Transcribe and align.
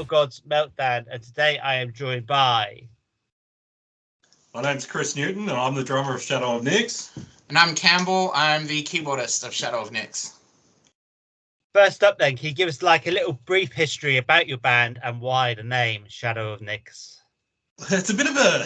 Metal 0.00 0.18
Gods 0.18 0.40
Meltdown, 0.48 1.04
and 1.10 1.22
today 1.22 1.58
I 1.58 1.74
am 1.74 1.92
joined 1.92 2.26
by. 2.26 2.84
My 4.54 4.62
name's 4.62 4.86
Chris 4.86 5.14
Newton, 5.14 5.42
and 5.42 5.58
I'm 5.58 5.74
the 5.74 5.84
drummer 5.84 6.14
of 6.14 6.22
Shadow 6.22 6.56
of 6.56 6.62
Nyx. 6.62 7.14
And 7.50 7.58
I'm 7.58 7.74
Campbell. 7.74 8.32
I'm 8.34 8.66
the 8.66 8.82
keyboardist 8.82 9.46
of 9.46 9.52
Shadow 9.52 9.78
of 9.78 9.90
Nyx. 9.90 10.36
First 11.74 12.02
up, 12.02 12.18
then, 12.18 12.34
can 12.38 12.46
you 12.46 12.54
give 12.54 12.66
us 12.66 12.80
like 12.80 13.08
a 13.08 13.10
little 13.10 13.34
brief 13.44 13.74
history 13.74 14.16
about 14.16 14.46
your 14.46 14.56
band 14.56 14.98
and 15.04 15.20
why 15.20 15.52
the 15.52 15.64
name 15.64 16.04
Shadow 16.08 16.50
of 16.54 16.60
Nyx? 16.60 17.18
It's 17.90 18.08
a 18.08 18.14
bit 18.14 18.26
of 18.26 18.38
a 18.38 18.64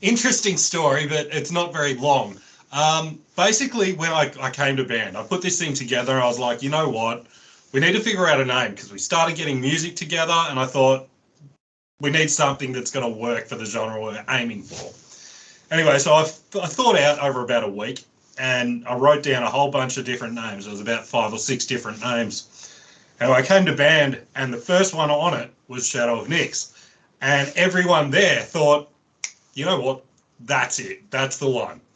interesting 0.00 0.56
story, 0.56 1.08
but 1.08 1.26
it's 1.32 1.50
not 1.50 1.72
very 1.72 1.94
long. 1.94 2.38
Um, 2.70 3.18
basically, 3.34 3.94
when 3.94 4.12
I, 4.12 4.30
I 4.40 4.50
came 4.50 4.76
to 4.76 4.84
band, 4.84 5.16
I 5.16 5.24
put 5.24 5.42
this 5.42 5.58
thing 5.58 5.74
together. 5.74 6.20
I 6.20 6.26
was 6.28 6.38
like, 6.38 6.62
you 6.62 6.70
know 6.70 6.88
what? 6.88 7.26
We 7.72 7.80
need 7.80 7.92
to 7.92 8.00
figure 8.00 8.26
out 8.26 8.40
a 8.40 8.44
name 8.44 8.70
because 8.70 8.90
we 8.90 8.98
started 8.98 9.36
getting 9.36 9.60
music 9.60 9.94
together, 9.94 10.32
and 10.32 10.58
I 10.58 10.64
thought 10.64 11.06
we 12.00 12.10
need 12.10 12.30
something 12.30 12.72
that's 12.72 12.90
going 12.90 13.12
to 13.12 13.20
work 13.20 13.46
for 13.46 13.56
the 13.56 13.66
genre 13.66 14.00
we're 14.00 14.24
aiming 14.30 14.62
for. 14.62 14.92
Anyway, 15.74 15.98
so 15.98 16.14
I, 16.14 16.22
I 16.22 16.66
thought 16.66 16.98
out 16.98 17.18
over 17.18 17.42
about 17.42 17.64
a 17.64 17.68
week, 17.68 18.04
and 18.38 18.86
I 18.88 18.94
wrote 18.94 19.22
down 19.22 19.42
a 19.42 19.50
whole 19.50 19.70
bunch 19.70 19.98
of 19.98 20.06
different 20.06 20.34
names. 20.34 20.64
There 20.64 20.72
was 20.72 20.80
about 20.80 21.06
five 21.06 21.32
or 21.32 21.38
six 21.38 21.66
different 21.66 22.00
names. 22.02 22.74
And 23.20 23.30
I 23.30 23.42
came 23.42 23.66
to 23.66 23.74
band, 23.74 24.20
and 24.34 24.54
the 24.54 24.58
first 24.58 24.94
one 24.94 25.10
on 25.10 25.34
it 25.34 25.50
was 25.66 25.86
Shadow 25.86 26.20
of 26.20 26.28
Nyx. 26.28 26.72
And 27.20 27.52
everyone 27.56 28.10
there 28.10 28.42
thought, 28.42 28.90
you 29.54 29.64
know 29.66 29.80
what? 29.80 30.04
That's 30.40 30.78
it. 30.78 31.10
That's 31.10 31.38
the 31.38 31.50
one. 31.50 31.80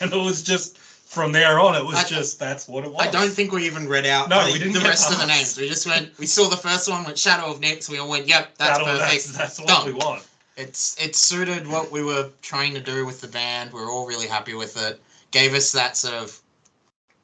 And 0.00 0.12
it 0.12 0.16
was 0.16 0.42
just 0.42 0.78
from 1.16 1.32
there 1.32 1.58
on, 1.58 1.74
it 1.74 1.82
was 1.84 1.96
I- 1.96 2.04
just 2.04 2.38
that's 2.38 2.68
what 2.68 2.84
it 2.84 2.92
was. 2.92 3.00
I 3.06 3.10
don't 3.10 3.30
think 3.30 3.50
we 3.50 3.64
even 3.64 3.88
read 3.88 4.04
out 4.04 4.28
No, 4.28 4.44
the, 4.46 4.52
we 4.52 4.58
didn't 4.58 4.74
the 4.74 4.80
rest 4.80 5.10
of 5.10 5.18
the 5.18 5.26
names. 5.26 5.58
We 5.58 5.66
just 5.66 5.86
went. 5.86 6.16
We 6.18 6.26
saw 6.26 6.48
the 6.50 6.58
first 6.58 6.90
one 6.90 7.04
with 7.06 7.18
Shadow 7.18 7.50
of 7.50 7.60
Nyx. 7.62 7.88
We 7.88 7.98
all 7.98 8.10
went, 8.10 8.28
"Yep, 8.28 8.56
that's 8.58 8.70
That'll- 8.78 8.86
perfect." 8.86 9.10
That's, 9.10 9.36
that's 9.38 9.58
what 9.58 9.68
Done. 9.68 9.86
we 9.86 9.92
want. 9.94 10.22
It's 10.58 10.94
it 11.02 11.16
suited 11.16 11.66
what 11.66 11.90
we 11.90 12.04
were 12.04 12.28
trying 12.42 12.74
to 12.74 12.80
do 12.80 13.06
with 13.06 13.22
the 13.22 13.28
band. 13.28 13.72
We 13.72 13.80
are 13.80 13.90
all 13.90 14.06
really 14.06 14.26
happy 14.28 14.52
with 14.54 14.76
it. 14.76 15.00
Gave 15.30 15.54
us 15.54 15.72
that 15.72 15.96
sort 15.96 16.14
of 16.14 16.38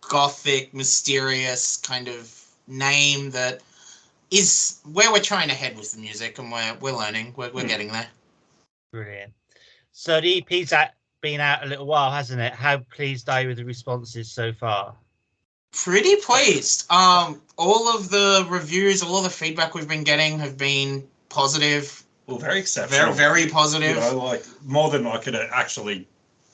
gothic, 0.00 0.72
mysterious 0.74 1.76
kind 1.76 2.08
of 2.08 2.34
name 2.66 3.30
that 3.30 3.60
is 4.30 4.80
where 4.92 5.12
we're 5.12 5.20
trying 5.20 5.48
to 5.50 5.54
head 5.54 5.76
with 5.76 5.92
the 5.92 6.00
music, 6.00 6.38
and 6.38 6.50
we're 6.50 6.74
we're 6.80 6.96
learning. 6.96 7.34
We're 7.36 7.50
we're 7.52 7.60
Hmm. 7.62 7.68
getting 7.68 7.92
there. 7.92 8.08
Brilliant. 8.90 9.32
So 9.92 10.20
the 10.20 10.38
EP's 10.38 10.72
out, 10.72 10.88
been 11.22 11.40
out 11.40 11.64
a 11.64 11.66
little 11.66 11.86
while, 11.86 12.10
hasn't 12.10 12.40
it? 12.40 12.52
How 12.52 12.78
pleased 12.78 13.28
are 13.28 13.40
you 13.42 13.48
with 13.48 13.56
the 13.56 13.64
responses 13.64 14.30
so 14.30 14.52
far? 14.52 14.94
Pretty 15.72 16.16
pleased. 16.16 16.90
Um, 16.92 17.40
all 17.56 17.88
of 17.96 18.10
the 18.10 18.46
reviews, 18.50 19.02
all 19.02 19.16
of 19.16 19.24
the 19.24 19.30
feedback 19.30 19.74
we've 19.74 19.88
been 19.88 20.04
getting 20.04 20.38
have 20.40 20.58
been 20.58 21.02
positive, 21.30 22.04
Well, 22.26 22.36
very 22.36 22.58
exceptional. 22.58 23.14
very 23.14 23.14
very 23.14 23.42
you 23.44 23.50
positive. 23.50 23.96
know, 23.96 24.18
like 24.18 24.44
more 24.66 24.90
than 24.90 25.06
I 25.06 25.16
could 25.16 25.34
actually 25.34 26.06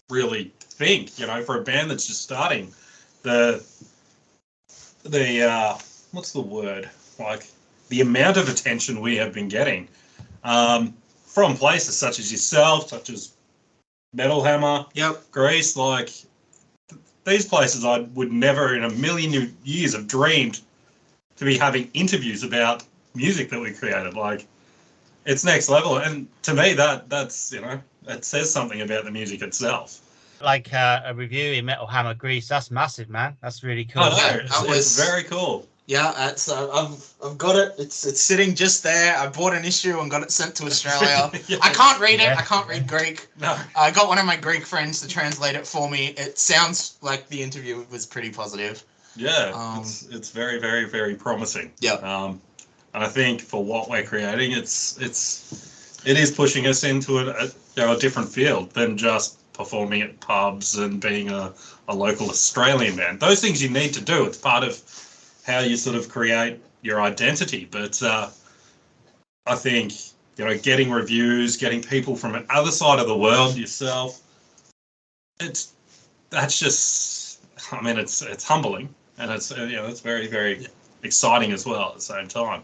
really 0.09 0.53
think. 0.61 1.19
You 1.19 1.27
know, 1.27 1.43
for 1.43 1.59
a 1.59 1.65
band 1.65 1.91
that's 1.91 2.07
just 2.07 2.23
starting, 2.23 2.73
the 3.23 3.65
the 5.03 5.43
uh, 5.43 5.79
what's 6.13 6.33
the 6.33 6.41
word? 6.41 6.89
Like 7.19 7.49
the 7.89 8.03
amount 8.03 8.37
of 8.37 8.49
attention 8.49 9.01
we 9.01 9.17
have 9.17 9.33
been 9.33 9.49
getting 9.49 9.89
um, 10.45 10.95
from 11.25 11.57
places 11.57 11.97
such 11.97 12.21
as 12.21 12.31
yourself, 12.31 12.91
such 12.91 13.11
as 13.11 13.33
Metal 14.12 14.42
Hammer, 14.42 14.87
Yep. 14.95 15.31
Greece, 15.31 15.77
like 15.77 16.06
th- 16.89 17.01
these 17.25 17.47
places 17.47 17.84
I 17.84 18.01
would 18.15 18.33
never 18.33 18.75
in 18.75 18.84
a 18.84 18.91
million 18.91 19.55
years 19.65 19.95
have 19.95 20.06
dreamed 20.06 20.61
to 21.37 21.45
be 21.45 21.59
having 21.59 21.91
interviews 21.95 22.42
about 22.42 22.84
music 23.15 23.50
that 23.50 23.61
we 23.61 23.73
created. 23.73 24.15
Like 24.15 24.47
it's 25.27 25.44
next 25.44 25.69
level, 25.69 25.99
and 25.99 26.27
to 26.43 26.55
me 26.55 26.72
that 26.75 27.09
that's 27.10 27.53
you 27.53 27.60
know 27.60 27.81
it 28.06 28.25
says 28.25 28.50
something 28.53 28.81
about 28.81 29.05
the 29.05 29.10
music 29.10 29.43
itself. 29.43 30.00
Like 30.41 30.72
uh, 30.72 31.03
a 31.04 31.15
review 31.15 31.53
in 31.53 31.65
Metal 31.66 31.87
Hammer 31.87 32.15
Greece, 32.15 32.49
that's 32.49 32.71
massive, 32.71 33.09
man. 33.10 33.37
That's 33.43 33.62
really 33.65 33.84
cool. 33.84 34.03
I 34.04 34.09
know, 34.10 34.16
yeah, 34.16 34.34
it's, 34.37 34.50
that 34.60 34.66
it's 34.69 34.77
was- 34.77 34.97
very 35.04 35.25
cool. 35.25 35.66
Yeah, 35.88 36.12
that's 36.15 36.50
uh, 36.50 36.71
I've 36.71 37.15
I've 37.25 37.38
got 37.38 37.56
it. 37.56 37.75
It's 37.78 38.06
it's 38.06 38.22
sitting 38.22 38.54
just 38.54 38.82
there. 38.82 39.16
I 39.16 39.26
bought 39.26 39.54
an 39.54 39.65
issue 39.65 39.99
and 40.00 40.10
got 40.10 40.22
it 40.22 40.31
sent 40.31 40.54
to 40.56 40.66
Australia. 40.66 41.31
Yeah. 41.49 41.56
I 41.62 41.71
can't 41.72 41.99
read 41.99 42.21
it. 42.21 42.28
I 42.28 42.43
can't 42.43 42.69
read 42.69 42.87
Greek. 42.87 43.26
No, 43.41 43.56
I 43.75 43.91
got 43.91 44.06
one 44.06 44.19
of 44.19 44.27
my 44.27 44.37
Greek 44.37 44.66
friends 44.66 45.00
to 45.00 45.09
translate 45.09 45.56
it 45.56 45.66
for 45.66 45.88
me. 45.91 46.09
It 46.19 46.38
sounds 46.38 46.98
like 47.00 47.27
the 47.28 47.43
interview 47.43 47.87
was 47.91 48.04
pretty 48.04 48.31
positive. 48.31 48.84
yeah, 49.16 49.50
Um, 49.54 49.81
it's 49.81 50.06
it's 50.10 50.28
very 50.31 50.60
very 50.60 50.84
very 50.84 51.15
promising. 51.15 51.72
Yeah. 51.81 51.94
Um, 51.94 52.38
and 52.93 53.03
I 53.03 53.09
think 53.09 53.41
for 53.41 53.65
what 53.65 53.88
we're 53.88 54.04
creating, 54.04 54.53
it's 54.53 54.98
it's 55.00 56.03
it 56.04 56.19
is 56.19 56.31
pushing 56.31 56.66
us 56.66 56.84
into 56.84 57.19
a, 57.21 57.28
a 57.31 57.44
you 57.44 57.53
know 57.78 57.93
a 57.97 57.98
different 57.98 58.28
field 58.28 58.72
than 58.72 58.98
just 58.98 59.38
performing 59.54 60.03
at 60.03 60.21
pubs 60.21 60.77
and 60.77 61.00
being 61.00 61.31
a, 61.31 61.54
a 61.88 61.94
local 61.94 62.28
Australian 62.28 62.94
band. 62.97 63.21
Those 63.21 63.41
things 63.41 63.62
you 63.62 63.71
need 63.71 63.94
to 63.94 64.03
do. 64.03 64.27
It's 64.27 64.37
part 64.37 64.65
of 64.65 64.75
how 65.48 65.60
you 65.60 65.76
sort 65.76 65.97
of 65.97 66.09
create 66.09 66.60
your 66.82 67.00
identity. 67.00 67.66
But 67.69 68.00
uh, 68.03 68.31
I 69.47 69.56
think 69.56 69.94
you 70.36 70.44
know 70.44 70.56
getting 70.59 70.91
reviews, 70.91 71.56
getting 71.56 71.82
people 71.82 72.14
from 72.14 72.32
the 72.32 72.47
other 72.50 72.70
side 72.70 73.00
of 73.00 73.09
the 73.09 73.16
world 73.16 73.56
yourself, 73.56 74.20
it's 75.41 75.72
that's 76.31 76.59
just 76.59 77.41
I 77.72 77.81
mean 77.81 77.98
it's 77.98 78.22
it's 78.22 78.44
humbling 78.44 78.94
and 79.16 79.31
it's 79.32 79.50
you 79.50 79.76
know 79.76 79.86
it's 79.86 80.00
very 80.00 80.28
very 80.28 80.69
exciting 81.03 81.53
as 81.53 81.66
well 81.66 81.88
at 81.88 81.94
the 81.94 82.00
same 82.00 82.28
time. 82.28 82.62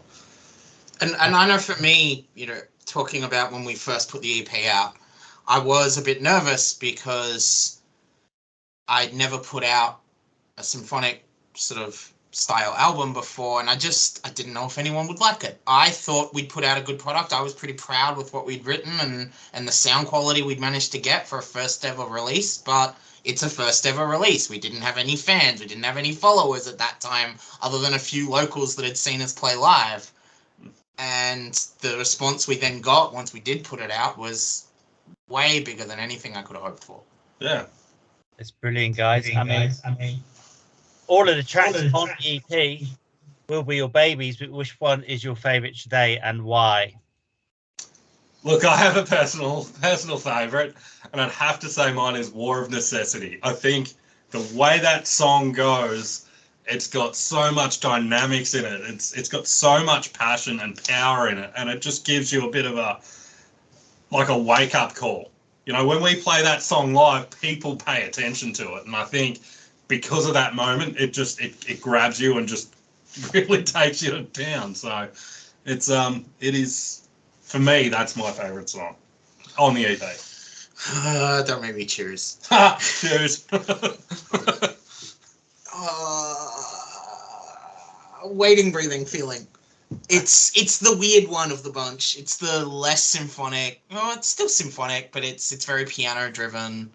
And 1.01 1.11
and 1.19 1.35
I 1.35 1.47
know 1.47 1.57
for 1.57 1.81
me, 1.81 2.27
you 2.35 2.45
know, 2.45 2.59
talking 2.85 3.23
about 3.23 3.51
when 3.51 3.65
we 3.65 3.75
first 3.75 4.09
put 4.09 4.21
the 4.21 4.41
EP 4.41 4.73
out, 4.73 4.95
I 5.47 5.59
was 5.59 5.97
a 5.97 6.01
bit 6.01 6.21
nervous 6.21 6.73
because 6.73 7.81
I'd 8.87 9.13
never 9.13 9.37
put 9.37 9.63
out 9.63 9.99
a 10.57 10.63
symphonic 10.63 11.23
sort 11.55 11.81
of 11.81 12.13
style 12.35 12.73
album 12.73 13.13
before 13.13 13.61
and 13.61 13.69
I 13.69 13.75
just 13.75 14.19
I 14.27 14.29
didn't 14.29 14.53
know 14.53 14.65
if 14.65 14.77
anyone 14.77 15.07
would 15.07 15.21
like 15.21 15.43
it. 15.45 15.61
I 15.65 15.89
thought 15.89 16.33
we'd 16.33 16.49
put 16.49 16.65
out 16.65 16.77
a 16.77 16.81
good 16.81 16.99
product. 16.99 17.31
I 17.31 17.41
was 17.41 17.53
pretty 17.53 17.75
proud 17.75 18.17
with 18.17 18.33
what 18.33 18.45
we'd 18.45 18.65
written 18.65 18.91
and 18.99 19.31
and 19.53 19.67
the 19.67 19.71
sound 19.71 20.07
quality 20.07 20.41
we'd 20.41 20.59
managed 20.59 20.91
to 20.91 20.99
get 20.99 21.27
for 21.27 21.39
a 21.39 21.43
first 21.43 21.85
ever 21.85 22.03
release, 22.05 22.57
but 22.57 22.97
it's 23.23 23.43
a 23.43 23.49
first 23.49 23.85
ever 23.85 24.05
release. 24.05 24.49
We 24.49 24.59
didn't 24.59 24.81
have 24.81 24.97
any 24.97 25.15
fans, 25.15 25.61
we 25.61 25.67
didn't 25.67 25.85
have 25.85 25.97
any 25.97 26.11
followers 26.11 26.67
at 26.67 26.77
that 26.77 26.99
time 26.99 27.35
other 27.61 27.79
than 27.79 27.93
a 27.93 27.99
few 27.99 28.29
locals 28.29 28.75
that 28.75 28.85
had 28.85 28.97
seen 28.97 29.21
us 29.21 29.31
play 29.31 29.55
live 29.55 30.11
and 30.97 31.53
the 31.79 31.97
response 31.97 32.47
we 32.47 32.57
then 32.57 32.81
got 32.81 33.13
once 33.13 33.33
we 33.33 33.39
did 33.39 33.63
put 33.63 33.79
it 33.79 33.91
out 33.91 34.17
was 34.17 34.67
way 35.27 35.61
bigger 35.61 35.85
than 35.85 35.99
anything 35.99 36.35
I 36.35 36.41
could 36.41 36.55
have 36.55 36.63
hoped 36.63 36.83
for. 36.83 37.01
Yeah. 37.39 37.65
It's 38.37 38.51
brilliant, 38.51 38.97
guys. 38.97 39.29
I 39.35 39.43
mean, 39.43 40.21
all 41.07 41.27
of 41.29 41.35
the 41.35 41.43
tracks 41.43 41.79
of 41.79 41.91
the 41.91 41.97
on 41.97 42.09
the 42.19 42.41
EP 42.49 42.87
will 43.47 43.63
be 43.63 43.77
your 43.77 43.89
babies, 43.89 44.37
but 44.37 44.51
which 44.51 44.79
one 44.79 45.03
is 45.03 45.23
your 45.23 45.35
favourite 45.35 45.75
today 45.75 46.17
and 46.17 46.43
why? 46.43 46.95
Look, 48.43 48.63
I 48.63 48.77
have 48.77 48.97
a 48.97 49.03
personal 49.03 49.67
personal 49.81 50.17
favourite, 50.17 50.73
and 51.11 51.21
I'd 51.21 51.31
have 51.31 51.59
to 51.61 51.67
say 51.67 51.91
mine 51.91 52.15
is 52.15 52.29
War 52.29 52.61
of 52.61 52.69
Necessity. 52.69 53.39
I 53.41 53.53
think 53.53 53.93
the 54.29 54.39
way 54.55 54.79
that 54.79 55.07
song 55.07 55.51
goes, 55.51 56.27
it's 56.67 56.87
got 56.87 57.15
so 57.15 57.51
much 57.51 57.79
dynamics 57.79 58.53
in 58.53 58.65
it. 58.65 58.81
It's 58.81 59.13
it's 59.13 59.29
got 59.29 59.47
so 59.47 59.83
much 59.83 60.13
passion 60.13 60.59
and 60.59 60.81
power 60.83 61.29
in 61.29 61.39
it, 61.39 61.51
and 61.57 61.69
it 61.69 61.81
just 61.81 62.05
gives 62.05 62.31
you 62.31 62.47
a 62.47 62.51
bit 62.51 62.65
of 62.65 62.77
a 62.77 62.99
like 64.11 64.29
a 64.29 64.37
wake 64.37 64.75
up 64.75 64.93
call. 64.93 65.31
You 65.65 65.73
know, 65.73 65.85
when 65.87 66.01
we 66.03 66.15
play 66.15 66.43
that 66.43 66.61
song 66.61 66.93
live, 66.93 67.29
people 67.41 67.75
pay 67.75 68.03
attention 68.03 68.53
to 68.53 68.75
it, 68.75 68.85
and 68.85 68.95
I 68.95 69.05
think 69.05 69.39
because 69.87 70.27
of 70.27 70.33
that 70.33 70.55
moment, 70.55 70.97
it 70.99 71.13
just 71.13 71.41
it, 71.41 71.53
it 71.69 71.81
grabs 71.81 72.19
you 72.19 72.37
and 72.37 72.47
just 72.47 72.73
really 73.33 73.63
takes 73.63 74.01
you 74.01 74.27
down. 74.33 74.75
So 74.75 75.07
it's 75.65 75.89
um 75.89 76.25
it 76.39 76.55
is 76.55 77.07
for 77.41 77.59
me 77.59 77.89
that's 77.89 78.15
my 78.15 78.31
favourite 78.31 78.69
song 78.69 78.95
on 79.57 79.73
the 79.73 79.85
EP. 79.85 80.01
Uh, 80.93 81.41
don't 81.43 81.61
make 81.61 81.75
me 81.75 81.85
choose. 81.85 82.37
Ha! 82.49 82.77
Cheers. 82.79 83.47
Uh, 85.77 86.35
waiting, 88.23 88.71
breathing, 88.71 89.05
feeling. 89.05 89.45
It's 90.09 90.55
it's 90.57 90.79
the 90.79 90.95
weird 90.95 91.29
one 91.29 91.51
of 91.51 91.63
the 91.63 91.69
bunch. 91.69 92.17
It's 92.17 92.37
the 92.37 92.65
less 92.65 93.03
symphonic. 93.03 93.81
Well, 93.91 94.13
it's 94.15 94.27
still 94.27 94.47
symphonic, 94.47 95.11
but 95.11 95.25
it's 95.25 95.51
it's 95.51 95.65
very 95.65 95.85
piano 95.85 96.31
driven, 96.31 96.89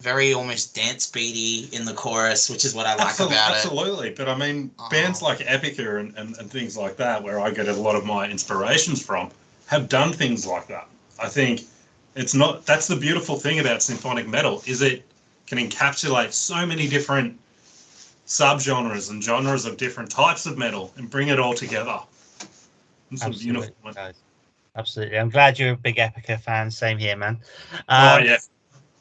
very 0.00 0.34
almost 0.34 0.74
dance 0.74 1.06
beaty 1.10 1.74
in 1.74 1.84
the 1.84 1.94
chorus, 1.94 2.50
which 2.50 2.64
is 2.64 2.74
what 2.74 2.86
I 2.86 2.94
like 2.94 3.06
Absolutely, 3.06 3.36
about 3.36 3.50
it. 3.52 3.54
absolutely. 3.56 4.10
But 4.10 4.28
I 4.28 4.36
mean, 4.36 4.70
bands 4.90 5.22
Oh. 5.22 5.26
like 5.26 5.38
Epica 5.38 6.00
and, 6.00 6.14
and, 6.16 6.36
and 6.36 6.50
things 6.50 6.76
like 6.76 6.96
that, 6.96 7.22
where 7.22 7.40
I 7.40 7.50
get 7.50 7.68
a 7.68 7.72
lot 7.72 7.94
of 7.96 8.04
my 8.04 8.28
inspirations 8.28 9.04
from, 9.04 9.30
have 9.66 9.88
done 9.88 10.12
things 10.12 10.46
like 10.46 10.66
that. 10.68 10.88
I 11.20 11.28
think 11.28 11.62
it's 12.16 12.34
not. 12.34 12.66
That's 12.66 12.86
the 12.86 12.96
beautiful 12.96 13.36
thing 13.36 13.60
about 13.60 13.82
symphonic 13.82 14.26
metal 14.28 14.62
is 14.66 14.82
it 14.82 15.04
can 15.46 15.58
encapsulate 15.58 16.32
so 16.32 16.66
many 16.66 16.88
different 16.88 17.38
subgenres 18.26 19.10
and 19.10 19.22
genres 19.22 19.64
of 19.64 19.76
different 19.76 20.10
types 20.10 20.46
of 20.46 20.58
metal 20.58 20.92
and 20.96 21.08
bring 21.10 21.28
it 21.28 21.38
all 21.38 21.54
together. 21.54 22.00
some 23.14 23.32
sort 23.32 23.34
of 23.34 23.34
Absolutely, 23.34 23.68
uniform. 23.68 23.94
guys. 23.94 24.14
Absolutely. 24.76 25.18
I'm 25.18 25.30
glad 25.30 25.58
you're 25.58 25.72
a 25.72 25.76
big 25.76 25.96
Epica 25.96 26.40
fan. 26.40 26.70
Same 26.70 26.98
here, 26.98 27.16
man. 27.16 27.38
oh 27.88 28.18
Um, 28.18 28.24
yeah, 28.24 28.38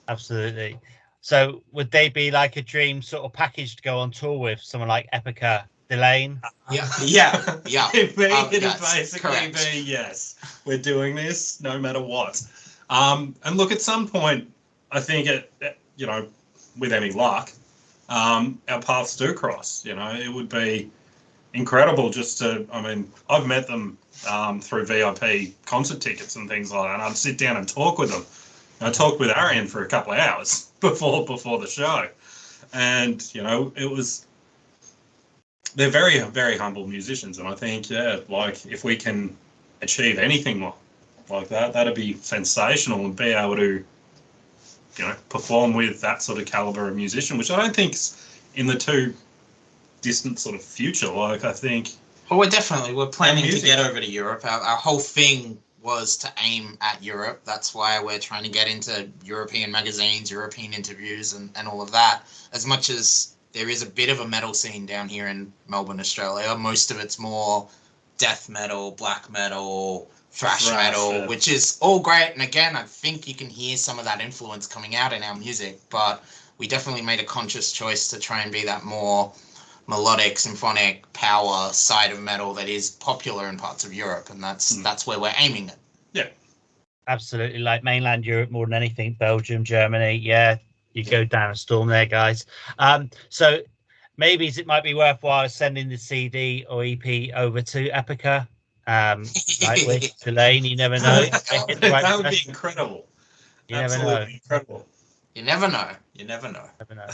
Absolutely. 0.07 0.79
So 1.21 1.63
would 1.71 1.89
they 1.91 2.09
be 2.09 2.31
like 2.31 2.57
a 2.57 2.61
dream 2.61 3.01
sort 3.01 3.23
of 3.23 3.31
package 3.33 3.75
to 3.77 3.81
go 3.81 3.97
on 3.99 4.11
tour 4.11 4.37
with 4.37 4.59
someone 4.61 4.89
like 4.89 5.07
Epica 5.13 5.63
Delain? 5.89 6.39
Yeah, 6.71 6.87
yeah, 7.01 7.59
yeah. 7.65 7.89
It'd 7.93 8.15
be, 8.15 8.25
Um, 8.25 8.47
it'd 8.47 8.61
basically 8.61 9.19
correct. 9.29 9.71
be 9.71 9.79
yes. 9.79 10.35
We're 10.65 10.77
doing 10.77 11.15
this 11.15 11.61
no 11.61 11.79
matter 11.79 12.01
what. 12.01 12.41
Um, 12.89 13.35
and 13.45 13.55
look, 13.57 13.71
at 13.71 13.81
some 13.81 14.07
point, 14.07 14.51
I 14.91 14.99
think 14.99 15.27
it, 15.27 15.51
it- 15.61 15.77
you 15.95 16.07
know, 16.07 16.27
with 16.79 16.91
any 16.91 17.11
luck, 17.11 17.51
um, 18.09 18.59
our 18.67 18.81
paths 18.81 19.15
do 19.15 19.33
cross. 19.33 19.85
You 19.85 19.95
know, 19.95 20.11
it 20.13 20.27
would 20.27 20.49
be 20.49 20.89
incredible 21.53 22.09
just 22.09 22.39
to. 22.39 22.65
I 22.71 22.81
mean, 22.81 23.11
I've 23.29 23.45
met 23.45 23.67
them 23.67 23.97
um, 24.29 24.59
through 24.59 24.85
VIP 24.87 25.53
concert 25.65 26.01
tickets 26.01 26.35
and 26.35 26.49
things 26.49 26.71
like 26.71 26.87
that. 26.87 26.93
And 26.95 27.03
I'd 27.03 27.15
sit 27.15 27.37
down 27.37 27.57
and 27.57 27.69
talk 27.69 27.97
with 27.99 28.11
them. 28.11 28.25
I 28.85 28.91
talked 28.91 29.19
with 29.19 29.29
Ariën 29.29 29.67
for 29.67 29.83
a 29.83 29.87
couple 29.87 30.13
of 30.13 30.19
hours 30.19 30.71
before 30.79 31.25
before 31.25 31.59
the 31.59 31.67
show, 31.67 32.07
and 32.73 33.23
you 33.33 33.43
know, 33.43 33.71
it 33.75 33.89
was 33.89 34.25
they're 35.75 35.89
very 35.89 36.19
very 36.19 36.57
humble 36.57 36.87
musicians. 36.87 37.37
And 37.39 37.47
i 37.47 37.55
think 37.55 37.89
yeah 37.89 38.19
like 38.29 38.65
if 38.65 38.83
we 38.83 38.95
can 38.95 39.35
achieve 39.81 40.17
anything 40.17 40.61
like, 40.61 40.73
like 41.29 41.47
that 41.49 41.73
that'd 41.73 41.95
be 41.95 42.13
sensational 42.13 43.05
and 43.05 43.15
be 43.15 43.31
able 43.31 43.55
to 43.55 43.83
you 44.97 45.05
know 45.05 45.15
perform 45.29 45.73
with 45.73 45.99
that 46.01 46.21
sort 46.21 46.39
of 46.39 46.45
caliber 46.45 46.87
of 46.87 46.95
musician 46.95 47.37
which 47.37 47.51
i 47.51 47.57
don't 47.57 47.75
think's 47.75 48.39
in 48.55 48.67
the 48.67 48.75
too 48.75 49.13
distant 50.01 50.37
sort 50.37 50.55
of 50.55 50.61
future. 50.61 51.09
Like 51.09 51.43
i 51.43 51.51
think 51.51 51.91
Well, 52.29 52.39
we're 52.39 52.49
definitely 52.49 52.93
we're 52.93 53.07
planning 53.07 53.49
to 53.49 53.59
get 53.59 53.79
over 53.79 53.99
to 53.99 54.09
Europe. 54.09 54.45
Our, 54.45 54.59
our 54.59 54.77
whole 54.77 54.99
thing 54.99 55.57
was 55.83 56.17
to 56.17 56.31
aim 56.41 56.77
at 56.81 57.03
Europe. 57.03 57.41
That's 57.45 57.75
why 57.75 58.01
we're 58.01 58.19
trying 58.19 58.43
to 58.43 58.49
get 58.49 58.67
into 58.67 59.07
European 59.23 59.69
magazines, 59.69 60.31
European 60.31 60.73
interviews, 60.73 61.33
and, 61.33 61.49
and 61.55 61.67
all 61.67 61.81
of 61.81 61.91
that. 61.91 62.23
As 62.53 62.65
much 62.65 62.89
as 62.89 63.35
there 63.51 63.69
is 63.69 63.83
a 63.83 63.85
bit 63.85 64.09
of 64.09 64.21
a 64.21 64.27
metal 64.27 64.53
scene 64.53 64.85
down 64.85 65.09
here 65.09 65.27
in 65.27 65.51
Melbourne, 65.67 65.99
Australia, 65.99 66.55
most 66.55 66.89
of 66.89 66.99
it's 66.99 67.19
more 67.19 67.67
death 68.17 68.49
metal, 68.49 68.91
black 68.91 69.29
metal, 69.29 70.09
thrash, 70.31 70.65
Thrash, 70.65 70.91
metal, 70.91 71.11
yeah. 71.11 71.27
which 71.27 71.47
is 71.47 71.77
all 71.81 71.99
great. 71.99 72.31
And 72.33 72.41
again, 72.41 72.75
I 72.75 72.83
think 72.83 73.27
you 73.27 73.35
can 73.35 73.49
hear 73.49 73.77
some 73.77 73.99
of 73.99 74.05
that 74.05 74.21
influence 74.21 74.65
coming 74.65 74.95
out 74.95 75.13
in 75.13 75.21
our 75.21 75.35
music, 75.35 75.79
but 75.89 76.23
we 76.57 76.67
definitely 76.67 77.01
made 77.01 77.19
a 77.19 77.25
conscious 77.25 77.71
choice 77.71 78.07
to 78.07 78.19
try 78.19 78.41
and 78.41 78.51
be 78.51 78.63
that 78.63 78.83
more 78.83 79.33
melodic, 79.87 80.39
symphonic, 80.39 81.11
power 81.13 81.71
side 81.73 82.11
of 82.11 82.19
metal 82.19 82.53
that 82.53 82.69
is 82.69 82.89
popular 82.91 83.49
in 83.49 83.57
parts 83.57 83.83
of 83.83 83.93
Europe, 83.93 84.29
and 84.29 84.41
that's 84.43 84.73
Mm. 84.77 84.83
that's 84.83 85.05
where 85.07 85.19
we're 85.19 85.33
aiming 85.37 85.69
it. 85.69 85.77
Yeah, 86.13 86.29
absolutely, 87.07 87.59
like 87.59 87.83
mainland 87.83 88.25
Europe 88.25 88.51
more 88.51 88.65
than 88.65 88.73
anything. 88.73 89.13
Belgium, 89.19 89.63
Germany, 89.63 90.15
yeah, 90.15 90.57
you 90.93 91.03
go 91.03 91.23
down 91.25 91.51
a 91.51 91.55
storm 91.55 91.87
there, 91.87 92.05
guys. 92.05 92.45
Um, 92.79 93.09
so 93.29 93.59
maybe 94.17 94.47
it 94.47 94.67
might 94.67 94.83
be 94.83 94.93
worthwhile 94.93 95.49
sending 95.49 95.89
the 95.89 95.97
CD 95.97 96.65
or 96.69 96.83
EP 96.83 97.31
over 97.35 97.61
to 97.61 97.89
Epica. 97.89 98.47
Um, 98.87 99.23
like 99.61 99.85
with 99.85 100.13
Delain, 100.23 100.63
you 100.69 100.75
never 100.75 100.99
know. 100.99 101.23
that, 101.23 101.65
Hit 101.67 101.81
the 101.81 101.89
right 101.89 102.01
that 102.03 102.17
would 102.17 102.29
be 102.29 102.41
incredible 102.47 103.05
You 103.67 103.75
never 103.77 103.97
know. 103.97 104.03
absolutely 104.09 104.33
incredible 104.35 104.87
You 105.35 105.43
never 105.43 105.67
know. 105.67 105.89
You 106.13 106.25
never 106.25 106.51
know. 106.51 106.69
Never 106.79 106.95
know. 106.95 107.09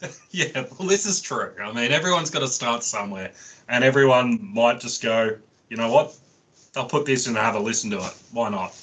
yeah 0.30 0.64
well 0.78 0.88
this 0.88 1.06
is 1.06 1.20
true 1.20 1.52
i 1.62 1.72
mean 1.72 1.90
everyone's 1.90 2.28
got 2.28 2.40
to 2.40 2.48
start 2.48 2.82
somewhere 2.82 3.32
and 3.68 3.82
everyone 3.82 4.38
might 4.52 4.78
just 4.80 5.02
go 5.02 5.36
you 5.70 5.76
know 5.76 5.90
what 5.90 6.14
i'll 6.76 6.88
put 6.88 7.06
this 7.06 7.26
and 7.26 7.36
have 7.36 7.54
a 7.54 7.58
listen 7.58 7.90
to 7.90 7.96
it 7.96 8.14
why 8.32 8.48
not 8.50 8.74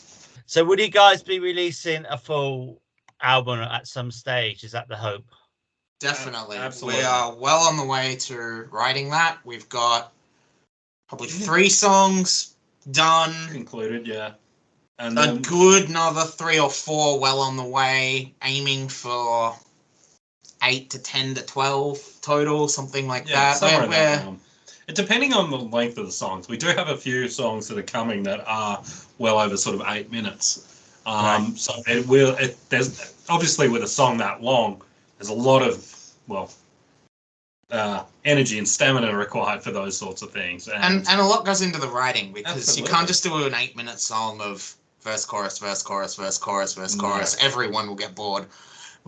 So, 0.48 0.66
would 0.66 0.80
you 0.80 0.90
guys 0.90 1.24
be 1.24 1.40
releasing 1.40 2.06
a 2.10 2.18
full 2.18 2.82
album 3.22 3.62
at 3.62 3.88
some 3.88 4.12
stage? 4.12 4.66
Is 4.66 4.74
that 4.74 4.90
the 4.90 4.98
hope? 4.98 5.24
Definitely. 6.02 6.58
absolutely. 6.58 7.00
We 7.00 7.06
are 7.06 7.34
well 7.34 7.60
on 7.60 7.78
the 7.78 7.86
way 7.86 8.18
to 8.22 8.68
writing 8.70 9.10
that. 9.12 9.38
We've 9.46 9.70
got 9.70 10.12
probably 11.08 11.28
three 11.28 11.70
songs 11.70 12.56
done. 12.92 13.34
included 13.56 14.06
yeah 14.08 14.34
and 15.02 15.18
A 15.18 15.38
good 15.40 15.90
another 15.90 16.22
three 16.24 16.60
or 16.60 16.70
four 16.70 17.20
well 17.20 17.40
on 17.40 17.58
the 17.58 17.64
way, 17.64 18.34
aiming 18.44 18.88
for 18.88 19.56
eight 20.64 20.90
to 20.92 21.00
ten 21.00 21.34
to 21.36 21.42
twelve 21.42 22.00
total, 22.22 22.68
something 22.68 23.08
like 23.08 23.28
yeah 23.28 23.52
that. 23.52 23.58
somewhere 23.58 23.80
We're- 23.88 23.90
that 23.90 24.10
we're- 24.12 24.24
realm. 24.24 24.40
And 24.88 24.96
depending 24.96 25.34
on 25.34 25.50
the 25.50 25.58
length 25.58 25.98
of 25.98 26.06
the 26.06 26.12
songs 26.12 26.48
we 26.50 26.58
do 26.58 26.68
have 26.68 26.90
a 26.90 26.98
few 26.98 27.28
songs 27.30 27.68
that 27.70 27.78
are 27.78 27.84
coming 27.84 28.24
that 28.24 28.44
are 28.46 28.84
well 29.20 29.40
over 29.40 29.56
sort 29.56 29.76
of 29.76 29.84
eight 29.88 30.12
minutes 30.12 30.68
um 31.06 31.46
Right. 31.46 31.58
so 31.58 31.74
it 31.88 32.06
will 32.08 32.36
it 32.36 32.58
there's 32.70 33.14
obviously 33.30 33.70
with 33.70 33.84
a 33.84 33.88
song 33.88 34.18
that 34.18 34.44
long 34.44 34.82
there's 35.18 35.30
a 35.30 35.34
lot 35.34 35.62
of 35.62 35.88
well 36.28 36.52
uh, 37.72 38.04
energy 38.26 38.58
and 38.58 38.68
stamina 38.68 39.16
required 39.16 39.64
for 39.64 39.72
those 39.72 39.98
sorts 39.98 40.22
of 40.22 40.32
things 40.32 40.68
and 40.68 41.08
and 41.08 41.20
a 41.22 41.24
lot 41.26 41.46
goes 41.46 41.62
into 41.62 41.80
the 41.80 41.88
writing 41.88 42.34
because 42.34 42.78
you 42.78 42.84
can't 42.84 43.08
just 43.08 43.24
do 43.24 43.46
an 43.46 43.54
eight 43.56 43.78
minute 43.78 44.00
song 44.00 44.42
of 44.42 44.76
verse 45.02 45.26
chorus 45.26 45.58
verse 45.60 45.82
chorus 45.84 46.16
verse 46.16 46.38
chorus 46.38 46.74
verse 46.74 46.96
chorus. 46.96 47.36
Everyone 47.42 47.88
will 47.88 47.96
get 47.96 48.16
bored. 48.16 48.46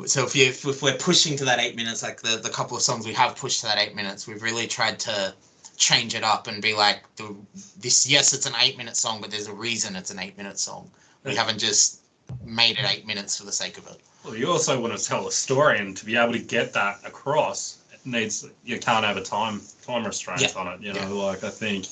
So 0.06 0.24
if 0.26 0.36
you 0.36 0.46
if, 0.46 0.66
if 0.66 0.82
we're 0.82 0.98
pushing 0.98 1.38
to 1.38 1.46
that 1.46 1.60
eight 1.60 1.76
minutes 1.76 2.02
like 2.04 2.22
the 2.22 2.38
the 2.38 2.50
couple 2.50 2.76
of 2.76 2.84
songs 2.84 3.06
we 3.06 3.14
have 3.14 3.36
pushed 3.36 3.60
to 3.62 3.68
that 3.68 3.78
eight 3.78 3.96
minutes 3.96 4.28
we've 4.28 4.42
really 4.42 4.68
tried 4.68 5.00
to 5.00 5.34
change 5.78 6.14
it 6.16 6.24
up 6.24 6.48
and 6.48 6.62
be 6.62 6.74
like 6.74 7.04
the 7.16 7.36
this 7.80 8.08
yes 8.08 8.34
it's 8.34 8.46
an 8.46 8.54
eight 8.62 8.78
minute 8.78 8.96
song 8.96 9.20
but 9.22 9.32
there's 9.32 9.48
a 9.48 9.54
reason 9.54 9.96
it's 9.96 10.12
an 10.12 10.20
eight 10.20 10.38
minute 10.38 10.60
song. 10.60 10.90
We 11.24 11.36
haven't 11.36 11.60
just 11.60 12.02
made 12.44 12.78
it 12.78 12.86
eight 12.90 13.06
minutes 13.06 13.38
for 13.38 13.46
the 13.46 13.52
sake 13.52 13.78
of 13.78 13.88
it. 13.88 14.02
Well, 14.26 14.36
you 14.36 14.52
also 14.52 14.80
want 14.80 14.98
to 14.98 15.04
tell 15.06 15.28
a 15.28 15.32
story, 15.32 15.80
and 15.80 15.96
to 15.98 16.06
be 16.06 16.16
able 16.18 16.34
to 16.34 16.40
get 16.40 16.74
that 16.74 17.00
across, 17.06 17.78
it 17.94 18.00
needs 18.06 18.46
you 18.66 18.80
can't 18.80 19.06
have 19.06 19.18
a 19.18 19.22
time 19.22 19.62
time 19.86 20.06
restraint 20.06 20.42
Yeah. 20.42 20.50
on 20.56 20.68
it. 20.68 20.82
You 20.82 20.94
know, 20.94 21.18
like 21.18 21.44
I 21.44 21.50
think 21.50 21.88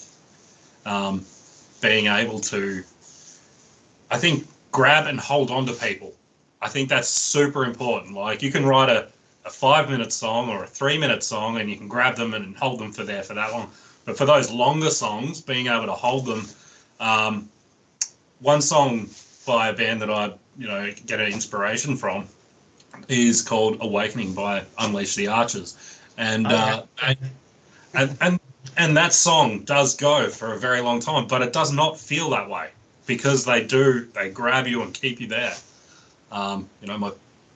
um, 0.85 1.25
being 1.81 2.07
able 2.07 2.39
to, 2.39 2.83
I 4.11 4.17
think 4.17 4.45
grab 4.71 5.07
and 5.07 5.19
hold 5.19 5.49
on 5.49 5.65
to 5.65 5.73
people. 5.73 6.13
I 6.61 6.67
think 6.67 6.89
that's 6.89 7.07
super 7.07 7.65
important. 7.65 8.13
Like 8.13 8.43
you 8.43 8.51
can 8.51 8.65
write 8.65 8.89
a, 8.89 9.07
a 9.45 9.49
five 9.49 9.89
minute 9.89 10.11
song 10.11 10.49
or 10.49 10.65
a 10.65 10.67
three 10.67 10.97
minute 10.97 11.23
song, 11.23 11.57
and 11.59 11.69
you 11.69 11.77
can 11.77 11.87
grab 11.87 12.17
them 12.17 12.33
and 12.33 12.55
hold 12.57 12.79
them 12.79 12.91
for 12.91 13.03
there 13.05 13.23
for 13.23 13.33
that 13.33 13.51
long. 13.51 13.71
But 14.05 14.17
for 14.17 14.25
those 14.25 14.51
longer 14.51 14.89
songs, 14.89 15.41
being 15.41 15.67
able 15.67 15.85
to 15.85 15.93
hold 15.93 16.25
them, 16.25 16.45
um, 16.99 17.49
one 18.39 18.61
song 18.61 19.09
by 19.47 19.69
a 19.69 19.73
band 19.73 20.01
that 20.01 20.11
I 20.11 20.33
you 20.57 20.67
know 20.67 20.91
get 21.05 21.21
an 21.21 21.31
inspiration 21.31 21.95
from 21.95 22.27
is 23.07 23.41
called 23.41 23.77
Awakening 23.79 24.33
by 24.33 24.63
Unleash 24.77 25.15
the 25.15 25.27
Archers, 25.27 25.99
and 26.17 26.47
uh, 26.47 26.83
and, 27.01 27.17
and 27.93 28.17
and 28.19 28.39
and 28.77 28.97
that 28.97 29.13
song 29.13 29.63
does 29.63 29.95
go 29.95 30.29
for 30.29 30.53
a 30.53 30.59
very 30.59 30.81
long 30.81 30.99
time, 30.99 31.27
but 31.27 31.41
it 31.41 31.53
does 31.53 31.71
not 31.71 31.97
feel 31.97 32.29
that 32.31 32.49
way 32.49 32.69
because 33.05 33.45
they 33.45 33.63
do 33.63 34.05
they 34.13 34.29
grab 34.29 34.67
you 34.67 34.81
and 34.81 34.93
keep 34.93 35.19
you 35.19 35.27
there. 35.27 35.55
Um, 36.31 36.69
you 36.81 36.87
know, 36.87 36.97
my 36.97 37.11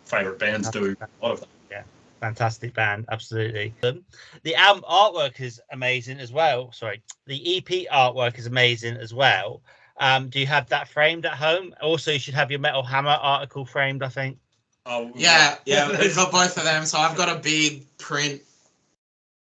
favorite 0.05 0.39
bands 0.39 0.69
do 0.69 0.95
a 0.99 1.25
lot 1.25 1.33
of 1.33 1.39
that. 1.41 1.49
Yeah, 1.71 1.83
fantastic 2.19 2.73
band, 2.73 3.05
absolutely. 3.09 3.73
Um, 3.83 4.03
the 4.43 4.55
album 4.55 4.83
artwork 4.89 5.39
is 5.39 5.61
amazing 5.71 6.19
as 6.19 6.31
well. 6.31 6.71
Sorry, 6.71 7.01
the 7.25 7.57
EP 7.57 7.87
artwork 7.91 8.37
is 8.37 8.47
amazing 8.47 8.97
as 8.97 9.13
well. 9.13 9.61
Um, 9.97 10.29
do 10.29 10.39
you 10.39 10.47
have 10.47 10.67
that 10.69 10.89
framed 10.89 11.25
at 11.25 11.33
home? 11.33 11.73
Also, 11.81 12.11
you 12.11 12.19
should 12.19 12.33
have 12.33 12.51
your 12.51 12.59
Metal 12.59 12.83
Hammer 12.83 13.09
article 13.09 13.65
framed. 13.65 14.03
I 14.03 14.09
think. 14.09 14.37
Oh, 14.85 15.11
Yeah, 15.15 15.55
yeah, 15.65 15.89
we've 15.99 16.15
got 16.15 16.31
both 16.31 16.57
of 16.57 16.63
them. 16.63 16.85
So 16.85 16.99
I've 16.99 17.17
got 17.17 17.35
a 17.35 17.39
big 17.39 17.85
print, 17.97 18.41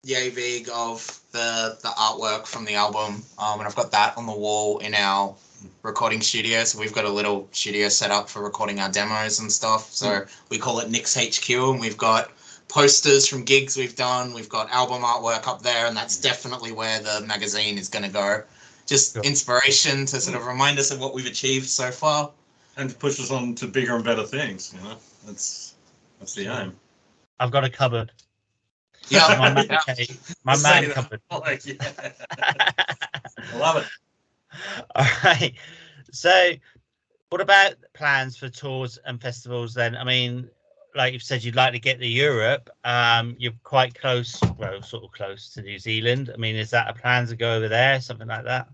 yay 0.05 0.31
big, 0.31 0.69
of 0.73 1.21
the 1.33 1.77
the 1.83 1.89
artwork 1.89 2.47
from 2.47 2.65
the 2.65 2.75
album, 2.77 3.23
um, 3.39 3.59
and 3.59 3.67
I've 3.67 3.77
got 3.77 3.91
that 3.91 4.17
on 4.17 4.27
the 4.27 4.33
wall 4.33 4.79
in 4.79 4.95
our 4.95 5.35
recording 5.83 6.21
studio. 6.21 6.65
So 6.65 6.79
we've 6.79 6.93
got 6.93 7.05
a 7.05 7.11
little 7.11 7.49
studio 7.53 7.89
set 7.89 8.11
up 8.11 8.29
for 8.29 8.43
recording 8.43 8.81
our 8.81 8.91
demos 8.91 9.41
and 9.41 9.51
stuff. 9.51 9.93
So 9.93 10.21
hmm. 10.21 10.31
we 10.51 10.59
call 10.59 10.81
it 10.81 10.91
Nyx 10.91 11.17
HQ, 11.17 11.51
and 11.51 11.81
we've 11.81 11.97
got 11.97 12.31
posters 12.69 13.27
from 13.27 13.45
gigs 13.45 13.77
we've 13.77 13.97
done. 13.97 14.33
We've 14.35 14.49
got 14.49 14.71
album 14.71 15.03
artwork 15.03 15.47
up 15.47 15.63
there, 15.63 15.87
and 15.87 15.97
that's 15.97 16.17
hmm. 16.17 16.23
definitely 16.23 16.73
where 16.73 17.01
the 17.01 17.25
magazine 17.27 17.79
is 17.79 17.89
going 17.89 18.05
to 18.05 18.11
go. 18.11 18.43
Just 18.87 19.15
Sure. 19.15 19.23
inspiration 19.23 20.07
to 20.07 20.21
sort 20.21 20.37
of 20.37 20.43
hmm. 20.43 20.49
remind 20.49 20.79
us 20.79 20.91
of 20.91 21.01
what 21.01 21.15
we've 21.15 21.27
achieved 21.27 21.69
so 21.69 21.91
far. 21.91 22.31
and 22.77 22.91
to 22.91 22.97
push 22.97 23.19
us 23.19 23.33
on 23.33 23.55
to 23.57 23.67
bigger 23.67 23.97
and 23.97 24.05
better 24.05 24.25
things. 24.25 24.73
You 24.73 24.81
know, 24.83 24.97
that's 25.27 25.75
that's 26.21 26.35
the 26.35 26.47
aim. 26.47 26.77
I've 27.41 27.51
got 27.51 27.65
a 27.65 27.71
cupboard. 27.71 28.13
Yeah, 29.09 29.37
My 29.39 29.53
man, 29.55 29.67
yeah. 29.71 29.95
cave, 29.95 30.37
my 30.45 30.55
Say 30.55 30.81
man 30.81 30.91
cupboard. 30.91 31.21
Like, 31.31 31.65
yeah. 31.67 31.75
I 32.39 33.57
love 33.57 33.77
it. 33.77 33.85
All 34.95 35.07
right. 35.25 35.55
So, 36.11 36.53
what 37.31 37.41
about 37.41 37.75
plans 37.93 38.37
for 38.37 38.49
tours 38.49 38.99
and 39.05 39.21
festivals 39.21 39.75
then? 39.75 39.97
I 39.97 40.05
mean, 40.05 40.49
like 40.95 41.13
you've 41.13 41.23
said, 41.23 41.45
you'd 41.45 41.57
like 41.57 41.73
to 41.73 41.79
get 41.79 41.99
to 42.01 42.07
Europe. 42.07 42.71
Um, 42.85 43.37
you're 43.39 43.53
quite 43.63 43.99
close, 43.99 44.41
well, 44.57 44.83
sort 44.83 45.05
of 45.05 45.13
close 45.13 45.51
to 45.51 45.63
New 45.63 45.79
Zealand. 45.79 46.31
I 46.33 46.37
mean, 46.39 46.57
is 46.57 46.71
that 46.71 46.89
a 46.89 46.93
plan 46.93 47.27
to 47.27 47.37
go 47.37 47.55
over 47.55 47.69
there, 47.69 48.01
something 48.01 48.29
like 48.29 48.45
that? 48.45 48.69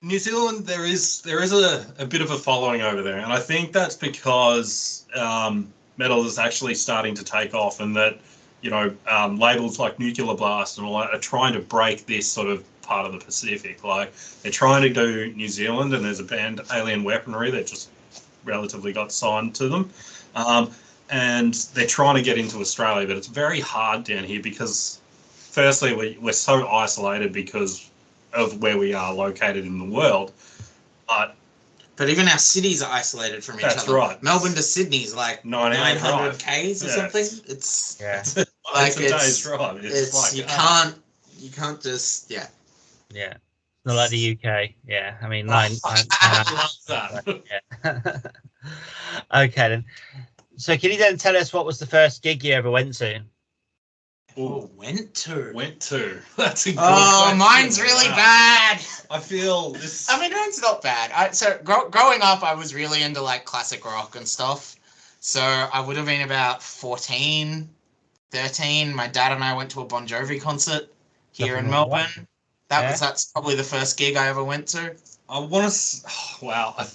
New 0.00 0.18
Zealand, 0.18 0.64
there 0.64 0.84
is 0.84 1.22
there 1.22 1.42
is 1.42 1.52
a, 1.52 1.84
a 1.98 2.06
bit 2.06 2.20
of 2.20 2.30
a 2.30 2.38
following 2.38 2.82
over 2.82 3.02
there, 3.02 3.18
and 3.18 3.32
I 3.32 3.40
think 3.40 3.72
that's 3.72 3.96
because 3.96 5.06
um, 5.16 5.72
metal 5.96 6.24
is 6.24 6.38
actually 6.38 6.74
starting 6.74 7.14
to 7.16 7.24
take 7.24 7.52
off, 7.52 7.80
and 7.80 7.96
that 7.96 8.20
you 8.60 8.70
know 8.70 8.94
um, 9.10 9.38
labels 9.40 9.80
like 9.80 9.98
Nuclear 9.98 10.36
Blast 10.36 10.78
and 10.78 10.86
all 10.86 11.00
that 11.00 11.10
are 11.12 11.18
trying 11.18 11.52
to 11.54 11.60
break 11.60 12.06
this 12.06 12.30
sort 12.30 12.46
of 12.46 12.62
part 12.88 13.04
of 13.06 13.12
the 13.12 13.18
Pacific. 13.24 13.84
Like 13.84 14.12
they're 14.42 14.50
trying 14.50 14.82
to 14.82 14.88
do 14.88 15.32
New 15.34 15.48
Zealand, 15.48 15.92
and 15.94 16.04
there's 16.04 16.20
a 16.20 16.24
band 16.24 16.60
Alien 16.72 17.04
Weaponry 17.04 17.50
that 17.52 17.66
just 17.66 17.90
relatively 18.44 18.92
got 18.92 19.12
signed 19.12 19.54
to 19.56 19.68
them, 19.68 19.90
um, 20.34 20.70
and 21.10 21.54
they're 21.74 21.86
trying 21.86 22.16
to 22.16 22.22
get 22.22 22.38
into 22.38 22.58
Australia, 22.60 23.06
but 23.06 23.16
it's 23.16 23.26
very 23.26 23.60
hard 23.60 24.04
down 24.04 24.24
here 24.24 24.40
because 24.42 25.00
firstly 25.34 25.94
we, 25.94 26.16
we're 26.20 26.32
so 26.32 26.66
isolated 26.68 27.32
because 27.32 27.90
of 28.32 28.60
where 28.62 28.78
we 28.78 28.94
are 28.94 29.12
located 29.12 29.64
in 29.66 29.78
the 29.78 29.84
world. 29.96 30.32
But 31.06 31.34
But 31.96 32.08
even 32.10 32.28
our 32.28 32.38
cities 32.38 32.82
are 32.82 32.90
isolated 32.92 33.42
from 33.44 33.56
each 33.56 33.62
That's 33.62 33.84
other. 33.84 33.94
right. 33.96 34.22
Melbourne 34.22 34.54
to 34.54 34.62
Sydney 34.62 34.98
is 35.04 35.14
like 35.14 35.44
900 35.44 35.98
drive. 35.98 36.38
k's 36.38 36.84
or 36.84 36.88
Yeah. 36.88 36.94
something. 36.94 37.26
It's 37.48 37.98
Yeah, 38.00 38.22
Like, 38.74 38.88
it's 38.88 38.98
a 38.98 39.04
it's- 39.04 39.42
drive. 39.42 39.84
It's, 39.84 39.94
it's, 40.00 40.14
like 40.22 40.34
you 40.36 40.44
ah, 40.48 40.82
can't 40.84 41.02
you 41.38 41.50
can't 41.50 41.80
just 41.82 42.30
yeah. 42.30 42.46
Yeah. 43.12 43.34
Not 43.84 43.94
like 43.96 44.10
the 44.10 44.32
UK. 44.32 44.70
Yeah, 44.86 45.16
I 45.22 45.28
mean 45.28 45.46
oh, 45.48 45.52
nine. 45.52 45.72
I 45.84 46.44
nine- 46.44 46.54
love 46.54 46.76
that. 46.88 48.22
yeah. 49.32 49.42
okay 49.44 49.68
then. 49.68 49.84
So 50.56 50.76
can 50.76 50.90
you 50.90 50.98
then 50.98 51.16
tell 51.16 51.36
us 51.36 51.52
what 51.52 51.64
was 51.64 51.78
the 51.78 51.86
first 51.86 52.22
gig 52.22 52.42
you 52.44 52.52
ever 52.52 52.70
went 52.70 52.94
to? 52.94 53.20
Ooh, 54.36 54.70
went 54.76 55.14
to. 55.14 55.52
went 55.54 55.80
to. 55.82 56.20
That's 56.36 56.66
a 56.66 56.70
good 56.70 56.76
one. 56.76 56.86
Oh, 56.88 57.20
question. 57.22 57.38
mine's 57.38 57.80
really 57.80 58.08
Wow. 58.08 58.16
bad. 58.16 58.80
I 59.10 59.18
feel 59.20 59.70
this. 59.72 60.08
I 60.10 60.20
mean, 60.20 60.32
mine's 60.32 60.60
not 60.60 60.82
bad. 60.82 61.10
I, 61.12 61.30
so 61.30 61.58
gro- 61.64 61.88
growing 61.88 62.20
up, 62.22 62.42
I 62.42 62.54
was 62.54 62.74
really 62.74 63.02
into 63.02 63.20
like 63.22 63.44
classic 63.44 63.84
rock 63.84 64.16
and 64.16 64.28
stuff. 64.28 64.76
So 65.20 65.40
I 65.40 65.80
would 65.80 65.96
have 65.96 66.06
been 66.06 66.22
about 66.22 66.62
14, 66.62 67.68
13. 68.30 68.94
My 68.94 69.08
dad 69.08 69.32
and 69.32 69.42
I 69.42 69.56
went 69.56 69.70
to 69.72 69.80
a 69.80 69.84
Bon 69.84 70.06
Jovi 70.06 70.40
concert 70.40 70.88
here 71.32 71.56
in 71.56 71.68
Nothing 71.68 71.72
wrong 71.72 71.88
Melbourne. 71.90 72.28
That 72.68 72.82
Yeah. 72.82 72.90
was 72.90 73.00
that's 73.00 73.26
probably 73.26 73.54
the 73.54 73.64
first 73.64 73.96
gig 73.96 74.16
I 74.16 74.28
ever 74.28 74.44
went 74.44 74.66
to. 74.68 74.94
I 75.28 75.38
want 75.38 75.72
to. 75.72 76.00
Oh, 76.06 76.38
wow. 76.42 76.74
I, 76.76 76.86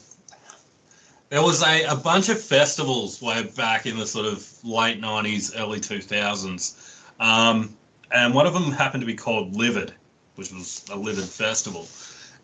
there 1.30 1.42
was 1.42 1.64
a, 1.64 1.86
a 1.86 1.96
bunch 1.96 2.30
of 2.30 2.40
festivals 2.40 3.22
way 3.22 3.44
back 3.56 3.88
in 3.88 3.98
the 3.98 4.06
sort 4.06 4.28
of 4.28 4.48
late 4.64 5.02
90s, 5.02 5.60
early 5.60 5.80
2000s. 5.80 6.76
Um, 7.20 7.76
and 8.12 8.34
one 8.34 8.46
of 8.46 8.54
them 8.54 8.72
happened 8.72 9.02
to 9.02 9.08
be 9.08 9.16
called 9.16 9.56
Livid, 9.56 9.94
which 10.36 10.52
was 10.52 10.86
a 10.92 10.96
Livid 10.96 11.26
festival. 11.26 11.88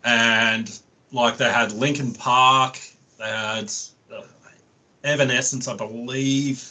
And 0.02 0.80
like 1.12 1.36
they 1.36 1.50
had 1.50 1.72
Linkin 1.72 2.12
Park, 2.12 2.80
they 3.18 3.28
had 3.28 3.70
uh, 4.12 4.22
Evanescence, 5.04 5.68
I 5.68 5.76
believe. 5.76 6.68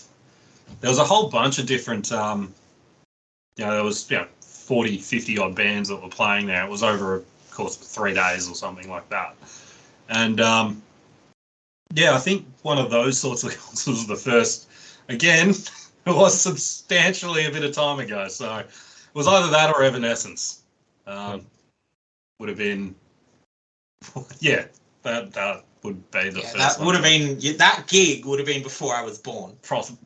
There 0.81 0.89
was 0.89 0.99
a 0.99 1.05
whole 1.05 1.29
bunch 1.29 1.57
of 1.57 1.65
different, 1.65 2.11
um, 2.11 2.53
you 3.55 3.65
know, 3.65 3.71
there 3.71 3.83
was, 3.83 4.09
you 4.11 4.17
know, 4.17 4.27
40, 4.69 4.99
50 4.99 5.39
odd 5.39 5.55
bands 5.55 5.89
that 5.89 5.99
were 5.99 6.09
playing 6.09 6.45
there. 6.45 6.63
It 6.63 6.69
was 6.69 6.83
over 6.83 7.15
a 7.15 7.21
course 7.49 7.75
of 7.75 7.87
three 7.87 8.13
days 8.13 8.47
or 8.47 8.53
something 8.53 8.87
like 8.87 9.09
that. 9.09 9.35
And 10.09 10.39
um, 10.39 10.83
yeah, 11.95 12.13
I 12.13 12.19
think 12.19 12.45
one 12.61 12.77
of 12.77 12.91
those 12.91 13.17
sorts 13.17 13.43
of 13.43 13.57
concerts 13.57 13.87
was 13.87 14.05
the 14.05 14.15
first. 14.15 14.69
Again, 15.07 15.49
it 16.05 16.15
was 16.15 16.39
substantially 16.39 17.47
a 17.47 17.51
bit 17.51 17.63
of 17.63 17.71
time 17.71 17.99
ago, 17.99 18.27
so 18.27 18.57
it 18.57 18.69
was 19.15 19.27
either 19.27 19.49
that 19.49 19.73
or 19.73 19.81
Evanescence. 19.81 20.61
Um, 21.07 21.47
would 22.39 22.49
have 22.49 22.59
been, 22.59 22.93
yeah, 24.39 24.65
that 25.01 25.33
that 25.33 25.63
would 25.81 26.11
be 26.11 26.29
the 26.29 26.41
Yeah, 26.41 26.45
first. 26.45 26.57
that 26.57 26.77
one. 26.77 26.85
would 26.85 26.95
have 26.95 27.03
been 27.03 27.57
that 27.57 27.85
gig 27.87 28.23
would 28.23 28.37
have 28.37 28.45
been 28.45 28.61
before 28.61 28.93
I 28.93 29.01
was 29.01 29.17
born. 29.17 29.57
Probably. 29.63 29.97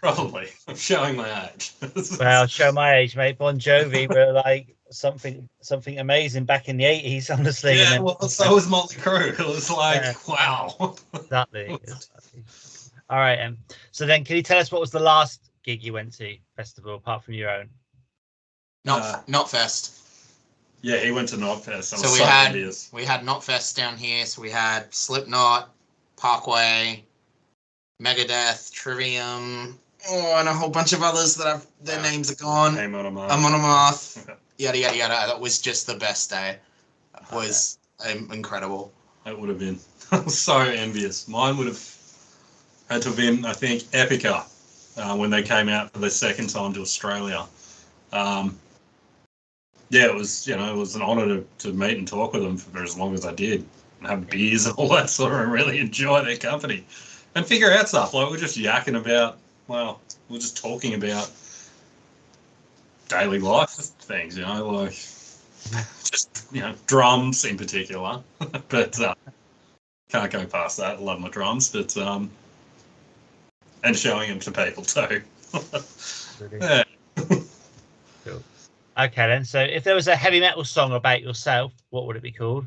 Probably. 0.00 0.48
I'm 0.68 0.76
showing 0.76 1.16
my 1.16 1.50
age. 1.50 1.72
well, 2.18 2.46
show 2.46 2.72
my 2.72 2.96
age, 2.96 3.16
mate. 3.16 3.38
Bon 3.38 3.58
Jovi 3.58 4.08
were 4.08 4.32
like 4.32 4.74
something 4.90 5.48
something 5.60 5.98
amazing 5.98 6.44
back 6.44 6.68
in 6.68 6.76
the 6.76 6.84
eighties, 6.84 7.30
honestly. 7.30 7.76
yeah, 7.76 7.84
and 7.84 7.92
then- 7.92 8.02
well, 8.04 8.20
so 8.28 8.54
was 8.54 8.68
Motley 8.68 8.96
Crue. 8.96 9.38
It 9.38 9.46
was 9.46 9.70
like, 9.70 10.02
Yeah. 10.02 10.12
wow. 10.28 10.96
exactly. 11.14 11.74
exactly. 11.82 12.44
All 13.08 13.18
right, 13.18 13.40
um, 13.40 13.58
so 13.90 14.06
then 14.06 14.24
can 14.24 14.36
you 14.36 14.42
tell 14.42 14.58
us 14.58 14.70
what 14.70 14.80
was 14.80 14.90
the 14.92 15.00
last 15.00 15.50
gig 15.64 15.82
you 15.82 15.92
went 15.92 16.12
to 16.14 16.36
festival 16.56 16.94
apart 16.94 17.24
from 17.24 17.34
your 17.34 17.50
own? 17.50 17.68
Not 18.84 19.02
Uh, 19.02 19.20
Knotfest. 19.28 19.98
Yeah, 20.82 20.96
he 20.98 21.10
went 21.10 21.28
to 21.30 21.36
Knotfest. 21.36 21.96
So 21.98 22.12
we 22.12 22.20
had 22.20 22.54
we 22.92 23.04
had 23.04 23.24
not 23.24 23.44
fest 23.44 23.76
down 23.76 23.96
here. 23.96 24.24
So 24.26 24.40
we 24.40 24.50
had 24.50 24.92
Slipknot, 24.94 25.70
Parkway, 26.16 27.04
Megadeth, 28.00 28.72
Trivium, 28.72 29.78
oh, 30.08 30.36
and 30.38 30.48
a 30.48 30.52
whole 30.54 30.70
bunch 30.70 30.92
of 30.92 31.02
others 31.02 31.34
that 31.36 31.46
I've 31.46 31.66
their 31.82 31.96
Wow. 31.98 32.02
names 32.10 32.30
are 32.30 32.34
gone. 32.36 32.74
Came 32.76 32.94
on 32.94 33.06
a 33.06 33.10
month. 33.10 33.32
Amon 33.32 33.52
Amarth. 33.52 34.36
Yada 34.58 34.78
yada 34.78 34.96
yada. 34.96 35.14
That 35.26 35.40
was 35.40 35.60
just 35.60 35.86
the 35.86 35.94
best 35.94 36.30
day. 36.30 36.58
It 37.16 37.32
was 37.34 37.78
um, 38.08 38.30
incredible. 38.32 38.92
It 39.26 39.38
would 39.38 39.48
have 39.48 39.58
been. 39.58 39.78
So 40.28 40.58
envious. 40.58 41.28
Mine 41.28 41.56
would 41.56 41.68
have 41.68 41.96
had 42.88 43.02
to 43.02 43.08
have 43.08 43.16
been, 43.16 43.44
I 43.44 43.52
think, 43.52 43.82
Epica 43.92 44.44
uh, 44.96 45.16
when 45.16 45.30
they 45.30 45.42
came 45.42 45.68
out 45.68 45.92
for 45.92 46.00
the 46.00 46.10
second 46.10 46.48
time 46.50 46.72
to 46.72 46.80
Australia. 46.80 47.46
Um, 48.12 48.58
yeah, 49.90 50.06
it 50.06 50.14
was, 50.14 50.48
you 50.48 50.56
know, 50.56 50.72
it 50.74 50.76
was 50.76 50.96
an 50.96 51.02
honour 51.02 51.26
to, 51.26 51.46
to 51.58 51.72
meet 51.72 51.96
and 51.98 52.08
talk 52.08 52.32
with 52.32 52.42
them 52.42 52.56
for 52.56 52.82
as 52.82 52.98
long 52.98 53.14
as 53.14 53.24
I 53.24 53.32
did 53.32 53.64
and 54.00 54.08
have 54.08 54.28
beers 54.28 54.66
and 54.66 54.74
all 54.76 54.88
that 54.88 55.10
sort 55.10 55.32
of 55.32 55.40
and 55.40 55.52
really 55.52 55.78
enjoy 55.78 56.24
their 56.24 56.36
company 56.36 56.84
and 57.36 57.46
figure 57.46 57.70
out 57.70 57.88
stuff. 57.88 58.12
Like, 58.12 58.30
we're 58.30 58.36
just 58.38 58.58
yakking 58.58 58.98
about, 58.98 59.38
well, 59.70 60.00
we're 60.28 60.40
just 60.40 60.56
talking 60.56 60.94
about 60.94 61.30
daily 63.08 63.38
life 63.38 63.70
things, 63.70 64.36
you 64.36 64.42
know, 64.42 64.68
like 64.68 64.90
just, 64.90 66.48
you 66.50 66.60
know, 66.60 66.74
drums 66.88 67.44
in 67.44 67.56
particular. 67.56 68.20
but 68.68 69.00
uh, 69.00 69.14
can't 70.10 70.32
go 70.32 70.44
past 70.44 70.78
that. 70.78 70.96
I 70.96 70.98
love 70.98 71.20
my 71.20 71.28
drums, 71.28 71.70
but 71.70 71.96
um, 71.96 72.28
and 73.84 73.96
showing 73.96 74.28
them 74.28 74.40
to 74.40 74.50
people 74.50 74.82
too. 74.82 75.22
yeah. 76.60 76.82
Okay, 78.98 79.26
then. 79.28 79.44
So 79.44 79.60
if 79.60 79.84
there 79.84 79.94
was 79.94 80.08
a 80.08 80.16
heavy 80.16 80.40
metal 80.40 80.64
song 80.64 80.94
about 80.94 81.22
yourself, 81.22 81.72
what 81.90 82.08
would 82.08 82.16
it 82.16 82.22
be 82.24 82.32
called? 82.32 82.66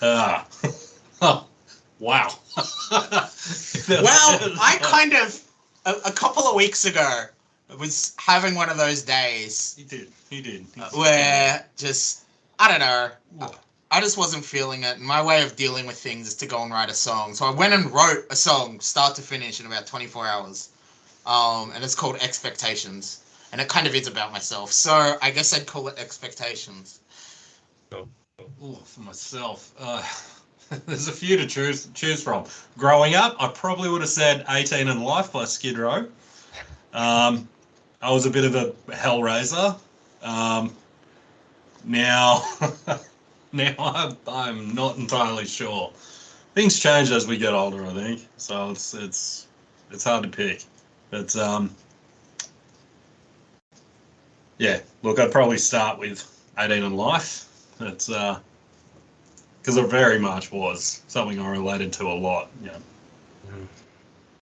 Ah. 0.00 0.46
oh, 1.22 1.46
wow. 2.00 2.34
Well, 3.88 4.38
I 4.60 4.78
kind 4.82 5.14
of 5.14 5.40
a, 5.86 5.92
a 6.06 6.12
couple 6.12 6.44
of 6.44 6.54
weeks 6.54 6.84
ago 6.84 7.24
was 7.78 8.14
having 8.18 8.54
one 8.54 8.68
of 8.68 8.76
those 8.76 9.02
days 9.02 9.74
He 9.76 9.84
did. 9.84 10.08
He 10.28 10.40
did. 10.40 10.66
He 10.74 10.80
did. 10.80 10.92
where 10.92 11.64
just 11.76 12.24
I 12.58 12.68
don't 12.68 12.80
know. 12.80 13.50
I 13.90 14.00
just 14.00 14.16
wasn't 14.16 14.44
feeling 14.44 14.84
it. 14.84 14.96
And 14.96 15.04
my 15.04 15.22
way 15.24 15.42
of 15.42 15.56
dealing 15.56 15.86
with 15.86 15.96
things 15.96 16.28
is 16.28 16.34
to 16.36 16.46
go 16.46 16.62
and 16.62 16.70
write 16.70 16.90
a 16.90 16.94
song. 16.94 17.34
So 17.34 17.46
I 17.46 17.50
went 17.50 17.72
and 17.72 17.90
wrote 17.90 18.26
a 18.30 18.36
song, 18.36 18.78
start 18.80 19.16
to 19.16 19.22
finish, 19.22 19.58
in 19.58 19.66
about 19.66 19.86
24 19.86 20.26
hours. 20.26 20.68
Um, 21.26 21.72
and 21.74 21.82
it's 21.82 21.94
called 21.94 22.16
Expectations. 22.20 23.24
And 23.50 23.60
it 23.60 23.68
kind 23.68 23.88
of 23.88 23.94
is 23.96 24.06
about 24.06 24.30
myself. 24.30 24.70
So 24.70 25.16
I 25.20 25.30
guess 25.32 25.52
I'd 25.52 25.66
call 25.66 25.88
it 25.88 25.98
Expectations. 25.98 27.00
Ooh, 27.92 28.78
for 28.84 29.00
myself, 29.00 29.72
uh, 29.78 30.02
there's 30.86 31.08
a 31.08 31.12
few 31.12 31.36
to 31.36 31.46
choose 31.46 31.88
choose 31.94 32.22
from. 32.22 32.44
Growing 32.78 33.14
up, 33.14 33.36
I 33.40 33.48
probably 33.48 33.88
would 33.88 34.02
have 34.02 34.10
said 34.10 34.44
18 34.48 34.88
and 34.88 35.04
Life 35.04 35.32
by 35.32 35.44
Skid 35.44 35.76
Row. 35.78 36.06
Um, 36.92 37.48
I 38.00 38.12
was 38.12 38.26
a 38.26 38.30
bit 38.30 38.44
of 38.44 38.54
a 38.54 38.72
hellraiser. 38.92 39.78
Um, 40.22 40.74
now, 41.84 42.44
now 43.52 43.74
I'm, 43.78 44.16
I'm 44.28 44.74
not 44.74 44.96
entirely 44.96 45.44
sure. 45.44 45.92
Things 46.54 46.78
change 46.78 47.10
as 47.10 47.26
we 47.26 47.36
get 47.36 47.52
older, 47.52 47.84
I 47.84 47.92
think. 47.92 48.26
So 48.36 48.70
it's 48.70 48.94
it's 48.94 49.48
it's 49.90 50.04
hard 50.04 50.22
to 50.22 50.28
pick. 50.28 50.62
But 51.10 51.34
um, 51.34 51.74
yeah, 54.58 54.80
look, 55.02 55.18
I'd 55.18 55.32
probably 55.32 55.58
start 55.58 55.98
with 55.98 56.24
18 56.58 56.84
and 56.84 56.96
Life. 56.96 57.48
It's 57.80 58.08
because 59.60 59.76
it 59.76 59.86
very 59.88 60.18
much 60.18 60.50
was 60.52 61.02
something 61.08 61.38
I 61.38 61.50
related 61.50 61.92
to 61.94 62.04
a 62.08 62.14
lot. 62.14 62.48
Yeah. 62.62 62.78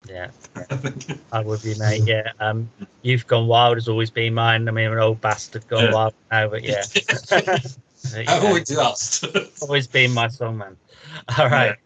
Yeah, 0.06 0.30
I 1.32 1.40
would 1.40 1.62
be, 1.62 1.74
mate. 1.76 2.02
Yeah, 2.06 2.30
um, 2.38 2.70
Youth 3.02 3.26
Gone 3.26 3.46
Wild 3.46 3.76
has 3.76 3.88
always 3.88 4.10
been 4.10 4.34
mine. 4.34 4.68
I 4.68 4.70
mean, 4.70 4.86
I'm 4.86 4.92
an 4.92 4.98
old 4.98 5.20
bastard 5.22 5.66
gone 5.68 5.84
Yeah. 5.84 5.92
wild 5.92 6.14
now, 6.30 6.48
but 6.48 6.62
yeah, 6.62 6.84
But, 7.32 8.26
yeah, 8.26 8.40
Oh, 8.42 8.54
it 8.56 8.66
just. 8.66 9.24
always 9.62 9.86
been 9.86 10.12
my 10.12 10.28
song, 10.28 10.58
man. 10.58 10.76
All 11.38 11.48
right. 11.48 11.76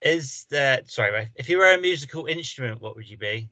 Is 0.00 0.46
that 0.50 0.90
sorry, 0.90 1.12
mate? 1.12 1.28
If 1.34 1.48
you 1.50 1.58
were 1.58 1.72
a 1.74 1.78
musical 1.80 2.24
instrument, 2.26 2.80
what 2.80 2.96
would 2.96 3.08
you 3.08 3.18
be? 3.18 3.50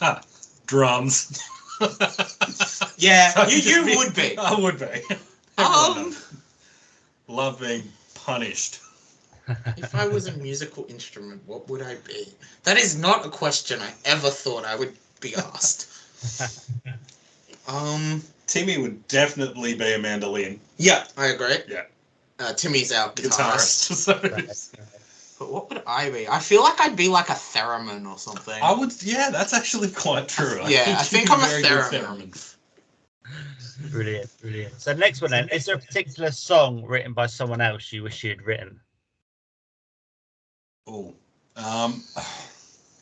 Ah, 0.00 0.20
drums. 0.66 1.42
Yeah, 2.96 3.30
So 3.30 3.46
you, 3.48 3.58
you 3.58 3.96
would 3.98 4.14
be. 4.14 4.36
I 4.36 4.54
would 4.58 4.78
be. 4.78 4.86
Everyone 5.58 5.98
Um, 5.98 6.04
does. 6.10 6.21
Love 7.32 7.60
being 7.60 7.84
punished. 8.14 8.80
if 9.76 9.94
I 9.94 10.06
was 10.06 10.28
a 10.28 10.36
musical 10.36 10.86
instrument, 10.88 11.42
what 11.46 11.68
would 11.68 11.82
I 11.82 11.96
be? 12.06 12.28
That 12.64 12.76
is 12.76 12.96
not 12.96 13.26
a 13.26 13.28
question 13.28 13.80
I 13.80 13.92
ever 14.04 14.30
thought 14.30 14.64
I 14.64 14.76
would 14.76 14.96
be 15.20 15.34
asked. 15.34 15.88
Um, 17.68 18.20
Timmy 18.48 18.76
would 18.76 19.06
definitely 19.06 19.74
be 19.74 19.94
a 19.94 19.98
mandolin 19.98 20.58
yeah, 20.82 21.04
I 21.16 21.26
agree. 21.28 21.58
Yeah. 21.68 21.84
Uh, 22.40 22.52
Timmy's 22.54 22.90
our 22.92 23.10
guitarist. 23.12 23.92
guitarist. 23.92 24.54
so 24.76 24.78
But 25.38 25.52
what 25.52 25.68
would 25.68 25.82
I 25.86 26.10
be? 26.10 26.28
I 26.28 26.40
feel 26.40 26.62
like 26.62 26.80
I'd 26.80 26.96
be 26.96 27.08
like 27.08 27.28
a 27.28 27.34
theremin 27.34 28.10
or 28.10 28.18
something. 28.18 28.60
I 28.60 28.72
would. 28.72 29.00
Yeah, 29.02 29.30
that's 29.30 29.52
actually 29.52 29.90
quite 29.90 30.28
true. 30.28 30.60
Yeah, 30.66 30.96
I 30.98 31.04
think 31.04 31.30
I'm 31.30 31.38
a 31.38 31.46
very 31.46 31.62
theremin. 31.62 32.51
Brilliant, 33.90 34.30
brilliant. 34.40 34.80
So 34.80 34.92
next 34.92 35.20
one 35.20 35.30
then, 35.30 35.48
is 35.50 35.66
there 35.66 35.76
a 35.76 35.78
particular 35.78 36.30
song 36.30 36.84
written 36.84 37.12
by 37.12 37.26
someone 37.26 37.60
else 37.60 37.92
you 37.92 38.02
wish 38.02 38.22
you 38.24 38.30
had 38.30 38.42
written? 38.42 38.80
Oh, 40.86 41.14
um, 41.56 42.02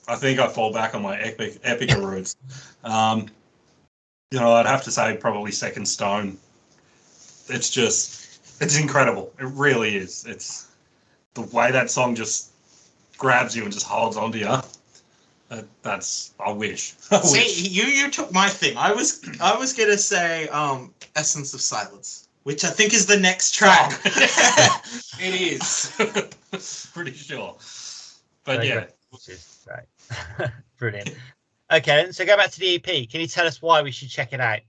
I 0.08 0.16
think 0.16 0.38
I 0.38 0.48
fall 0.48 0.72
back 0.72 0.94
on 0.94 1.02
my 1.02 1.18
epic 1.18 1.58
epic 1.62 1.90
roots. 1.96 2.36
Um, 2.84 3.28
you 4.30 4.38
know, 4.38 4.52
I'd 4.52 4.66
have 4.66 4.84
to 4.84 4.90
say 4.90 5.16
probably 5.16 5.52
Second 5.52 5.86
Stone. 5.86 6.38
It's 7.48 7.70
just, 7.70 8.62
it's 8.62 8.78
incredible. 8.78 9.32
It 9.38 9.46
really 9.46 9.96
is. 9.96 10.24
It's 10.26 10.68
the 11.34 11.42
way 11.42 11.72
that 11.72 11.90
song 11.90 12.14
just 12.14 12.52
grabs 13.18 13.56
you 13.56 13.64
and 13.64 13.72
just 13.72 13.86
holds 13.86 14.16
onto 14.16 14.38
you. 14.38 14.56
That, 15.50 15.66
that's 15.82 16.32
I 16.44 16.52
wish. 16.52 16.94
I 17.10 17.20
See, 17.20 17.38
wish. 17.38 17.68
you 17.68 17.84
you 17.84 18.10
took 18.10 18.32
my 18.32 18.48
thing. 18.48 18.76
I 18.76 18.92
was 18.92 19.22
I 19.40 19.56
was 19.56 19.72
gonna 19.72 19.98
say 19.98 20.48
um 20.48 20.94
Essence 21.16 21.52
of 21.52 21.60
Silence, 21.60 22.28
which 22.44 22.64
I 22.64 22.70
think 22.70 22.94
is 22.94 23.06
the 23.06 23.18
next 23.18 23.54
track. 23.54 24.00
it 24.04 25.34
is. 25.40 25.92
Pretty 26.94 27.12
sure. 27.12 27.56
But 28.44 28.58
Very 28.58 28.68
yeah. 28.68 28.84
Which 29.10 29.28
is 29.28 29.66
right. 29.68 30.50
brilliant. 30.78 31.16
Okay, 31.72 32.10
so 32.12 32.24
go 32.24 32.36
back 32.36 32.50
to 32.52 32.60
the 32.60 32.76
EP. 32.76 33.08
Can 33.08 33.20
you 33.20 33.26
tell 33.26 33.46
us 33.46 33.60
why 33.60 33.82
we 33.82 33.90
should 33.90 34.08
check 34.08 34.32
it 34.32 34.40
out? 34.40 34.60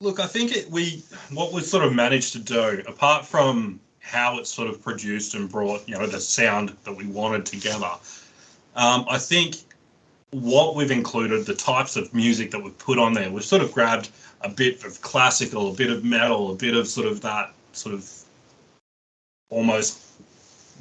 Look, 0.00 0.20
I 0.20 0.26
think 0.26 0.54
it, 0.54 0.70
we 0.70 1.02
what 1.30 1.52
we've 1.52 1.64
sort 1.64 1.84
of 1.84 1.94
managed 1.94 2.32
to 2.34 2.38
do, 2.38 2.82
apart 2.86 3.24
from 3.24 3.80
how 4.00 4.38
it's 4.38 4.52
sort 4.52 4.68
of 4.68 4.82
produced 4.82 5.34
and 5.34 5.50
brought, 5.50 5.88
you 5.88 5.96
know, 5.96 6.06
the 6.06 6.20
sound 6.20 6.76
that 6.84 6.94
we 6.94 7.06
wanted 7.06 7.46
together. 7.46 7.90
Um, 8.74 9.04
I 9.08 9.18
think 9.18 9.56
what 10.30 10.74
we've 10.74 10.90
included, 10.90 11.44
the 11.44 11.54
types 11.54 11.96
of 11.96 12.12
music 12.14 12.50
that 12.50 12.62
we've 12.62 12.76
put 12.78 12.98
on 12.98 13.12
there, 13.12 13.30
we've 13.30 13.44
sort 13.44 13.62
of 13.62 13.72
grabbed 13.72 14.10
a 14.40 14.48
bit 14.48 14.84
of 14.84 15.00
classical, 15.02 15.70
a 15.70 15.74
bit 15.74 15.90
of 15.90 16.04
metal, 16.04 16.52
a 16.52 16.54
bit 16.54 16.74
of 16.74 16.88
sort 16.88 17.06
of 17.06 17.20
that 17.20 17.52
sort 17.72 17.94
of 17.94 18.10
almost, 19.50 20.00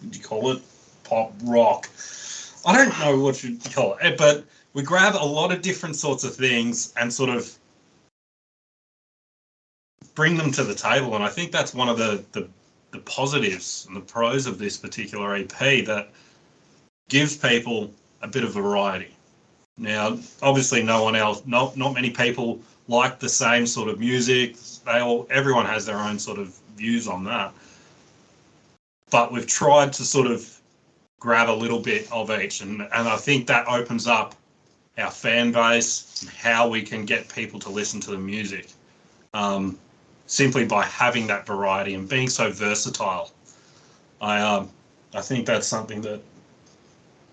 what 0.01 0.11
do 0.11 0.17
you 0.17 0.23
call 0.23 0.51
it, 0.51 0.61
pop 1.03 1.33
rock. 1.43 1.89
I 2.65 2.75
don't 2.75 2.97
know 2.99 3.19
what 3.19 3.43
you 3.43 3.57
call 3.73 3.97
it, 4.01 4.17
but 4.17 4.45
we 4.73 4.83
grab 4.83 5.15
a 5.15 5.25
lot 5.25 5.51
of 5.51 5.61
different 5.61 5.97
sorts 5.97 6.23
of 6.23 6.35
things 6.35 6.93
and 6.95 7.11
sort 7.11 7.29
of 7.29 7.57
bring 10.15 10.37
them 10.37 10.51
to 10.51 10.63
the 10.63 10.75
table. 10.75 11.15
And 11.15 11.23
I 11.23 11.29
think 11.29 11.51
that's 11.51 11.73
one 11.73 11.89
of 11.89 11.97
the, 11.97 12.23
the, 12.31 12.47
the 12.91 12.99
positives 12.99 13.85
and 13.87 13.97
the 13.97 14.01
pros 14.01 14.47
of 14.47 14.57
this 14.57 14.77
particular 14.77 15.35
EP 15.35 15.49
that 15.85 16.09
gives 17.11 17.35
people 17.35 17.91
a 18.21 18.27
bit 18.27 18.45
of 18.45 18.53
variety. 18.53 19.13
Now, 19.77 20.17
obviously, 20.41 20.81
no 20.81 21.03
one 21.03 21.15
else, 21.15 21.43
not 21.45 21.75
not 21.75 21.93
many 21.93 22.09
people 22.09 22.61
like 22.87 23.19
the 23.19 23.29
same 23.29 23.67
sort 23.67 23.89
of 23.89 23.99
music. 23.99 24.55
They 24.85 24.99
all, 24.99 25.27
everyone 25.29 25.65
has 25.65 25.85
their 25.85 25.97
own 25.97 26.17
sort 26.17 26.39
of 26.39 26.57
views 26.77 27.07
on 27.07 27.25
that. 27.25 27.53
But 29.09 29.31
we've 29.33 29.45
tried 29.45 29.91
to 29.93 30.03
sort 30.03 30.27
of 30.27 30.57
grab 31.19 31.49
a 31.49 31.57
little 31.63 31.81
bit 31.81 32.09
of 32.11 32.31
each, 32.31 32.61
and 32.61 32.81
and 32.81 33.07
I 33.15 33.17
think 33.17 33.45
that 33.47 33.67
opens 33.67 34.07
up 34.07 34.33
our 34.97 35.11
fan 35.11 35.51
base 35.51 36.21
and 36.21 36.31
how 36.31 36.69
we 36.69 36.81
can 36.81 37.05
get 37.05 37.27
people 37.27 37.59
to 37.59 37.69
listen 37.69 37.99
to 38.01 38.11
the 38.11 38.17
music. 38.17 38.67
Um, 39.33 39.77
simply 40.27 40.65
by 40.65 40.85
having 40.85 41.27
that 41.27 41.45
variety 41.45 41.93
and 41.93 42.07
being 42.07 42.29
so 42.29 42.49
versatile. 42.51 43.31
I 44.21 44.39
um, 44.39 44.69
I 45.13 45.21
think 45.21 45.45
that's 45.45 45.67
something 45.67 46.01
that 46.03 46.21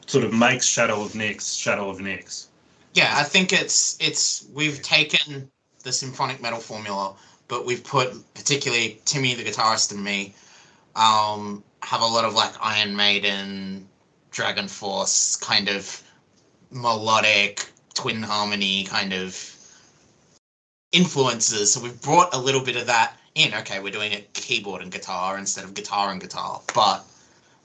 sort 0.09 0.25
of 0.25 0.33
makes 0.33 0.67
Shadow 0.67 1.03
of 1.03 1.13
Nyx 1.13 1.57
Shadow 1.57 1.89
of 1.89 1.99
Nyx. 1.99 2.47
Yeah, 2.95 3.13
I 3.15 3.23
think 3.23 3.53
it's 3.53 3.97
it's 4.01 4.47
we've 4.53 4.83
taken 4.83 5.49
the 5.85 5.93
symphonic 5.93 6.43
metal 6.43 6.59
formula, 6.59 7.15
but 7.47 7.65
we've 7.65 7.85
put 7.85 8.13
particularly 8.35 9.01
Timmy 9.05 9.35
the 9.35 9.45
guitarist 9.45 9.93
and 9.93 10.03
me 10.03 10.35
um 10.97 11.63
have 11.83 12.01
a 12.01 12.07
lot 12.07 12.25
of 12.25 12.35
like 12.35 12.53
Iron 12.61 12.97
Maiden, 12.97 13.87
DragonForce 14.33 15.41
kind 15.41 15.69
of 15.69 16.03
melodic 16.71 17.71
twin 17.95 18.23
harmony 18.23 18.85
kind 18.85 19.13
of 19.13 19.55
influences. 20.93 21.73
So 21.73 21.81
we've 21.81 22.01
brought 22.01 22.35
a 22.35 22.39
little 22.39 22.65
bit 22.65 22.77
of 22.77 22.87
that 22.87 23.15
in. 23.35 23.53
Okay, 23.55 23.79
we're 23.79 23.93
doing 23.93 24.13
it 24.13 24.33
keyboard 24.33 24.83
and 24.83 24.91
guitar 24.91 25.39
instead 25.39 25.65
of 25.65 25.75
guitar 25.75 26.11
and 26.11 26.21
guitar, 26.21 26.63
but 26.75 27.05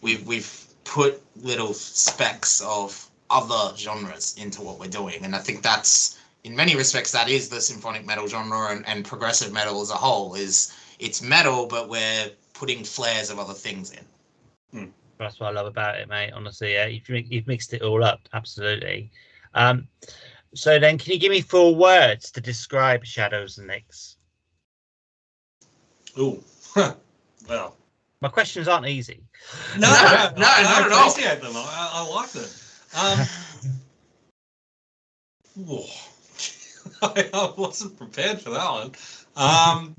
we've 0.01 0.27
we've 0.27 0.62
put 0.83 1.21
little 1.35 1.73
specks 1.73 2.61
of 2.61 3.09
other 3.29 3.75
genres 3.77 4.35
into 4.37 4.61
what 4.61 4.79
we're 4.79 4.87
doing, 4.87 5.23
and 5.23 5.35
I 5.35 5.39
think 5.39 5.63
that's 5.63 6.19
in 6.43 6.55
many 6.55 6.75
respects 6.75 7.11
that 7.11 7.29
is 7.29 7.49
the 7.49 7.61
symphonic 7.61 8.05
metal 8.05 8.27
genre 8.27 8.67
and, 8.69 8.85
and 8.87 9.05
progressive 9.05 9.53
metal 9.53 9.81
as 9.81 9.89
a 9.89 9.95
whole 9.95 10.35
is 10.35 10.73
it's 10.99 11.21
metal, 11.21 11.65
but 11.65 11.89
we're 11.89 12.29
putting 12.53 12.83
flares 12.83 13.29
of 13.29 13.39
other 13.39 13.53
things 13.53 13.91
in. 13.91 14.93
That's 15.17 15.39
what 15.39 15.47
I 15.47 15.51
love 15.51 15.67
about 15.67 15.99
it, 15.99 16.09
mate. 16.09 16.31
Honestly, 16.33 16.73
yeah, 16.73 16.87
you've, 16.87 17.07
you've 17.09 17.47
mixed 17.47 17.73
it 17.73 17.81
all 17.81 18.03
up. 18.03 18.27
Absolutely. 18.33 19.11
Um, 19.53 19.87
so 20.53 20.79
then, 20.79 20.97
can 20.97 21.13
you 21.13 21.19
give 21.19 21.31
me 21.31 21.41
four 21.41 21.73
words 21.73 22.31
to 22.31 22.41
describe 22.41 23.05
Shadows 23.05 23.57
and 23.57 23.69
Nyx? 23.69 24.15
Ooh, 26.19 26.43
well, 27.47 27.75
My 28.23 28.29
questions 28.29 28.69
aren't 28.69 28.87
easy. 28.87 29.21
no, 29.77 29.89
No, 29.89 29.89
I, 29.89 30.31
no, 30.37 30.45
I 30.47 30.63
not 30.63 30.85
at 30.85 30.91
all. 30.93 31.09
appreciate 31.09 31.41
them. 31.41 31.51
I, 31.57 31.91
I 31.93 32.07
like 32.15 32.29
them. 32.29 32.49
Um, 32.95 33.19
whoa. 35.67 35.85
I, 37.01 37.29
I 37.33 37.53
wasn't 37.57 37.97
prepared 37.97 38.39
for 38.39 38.51
that 38.51 38.71
one. 38.71 38.91
Um, 39.35 39.93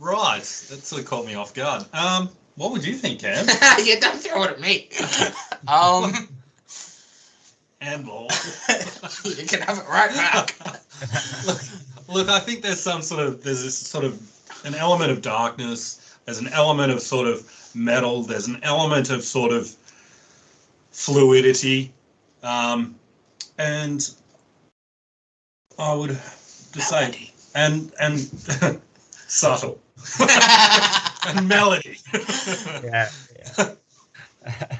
right, 0.00 0.40
that 0.42 0.82
sort 0.82 1.02
of 1.02 1.06
caught 1.08 1.24
me 1.24 1.36
off 1.36 1.54
guard. 1.54 1.84
Um, 1.92 2.30
what 2.56 2.72
would 2.72 2.84
you 2.84 2.94
think, 2.94 3.20
Cam? 3.20 3.46
yeah, 3.84 4.00
don't 4.00 4.18
throw 4.18 4.42
it 4.42 4.50
at 4.50 4.60
me. 4.60 4.88
um, 5.68 6.28
Handball. 7.80 8.28
you 9.24 9.46
can 9.46 9.60
have 9.60 9.78
it 9.78 9.88
right 9.88 10.10
back. 10.10 10.56
look, 11.46 11.60
look, 12.08 12.28
I 12.28 12.40
think 12.40 12.62
there's 12.62 12.80
some 12.80 13.02
sort 13.02 13.24
of 13.24 13.44
there's 13.44 13.62
this 13.62 13.78
sort 13.78 14.04
of 14.04 14.20
an 14.64 14.74
element 14.74 15.12
of 15.12 15.22
darkness. 15.22 16.04
There's 16.24 16.38
an 16.40 16.48
element 16.48 16.92
of 16.92 17.00
sort 17.00 17.26
of 17.26 17.40
metal. 17.74 18.22
There's 18.22 18.46
an 18.46 18.60
element 18.62 19.10
of 19.10 19.22
sort 19.22 19.52
of 19.52 19.74
fluidity, 20.90 21.92
um, 22.42 22.94
and 23.58 24.08
I 25.78 25.94
would 25.94 26.10
just 26.10 26.88
say 26.88 27.30
and 27.54 27.92
and 28.00 28.18
subtle 29.28 29.80
and 31.26 31.48
melody. 31.48 31.98
Yeah. 32.82 33.10
yeah. 33.36 33.74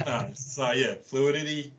Uh, 0.07 0.33
so 0.33 0.73
yeah, 0.73 0.95
fluidity. 1.05 1.73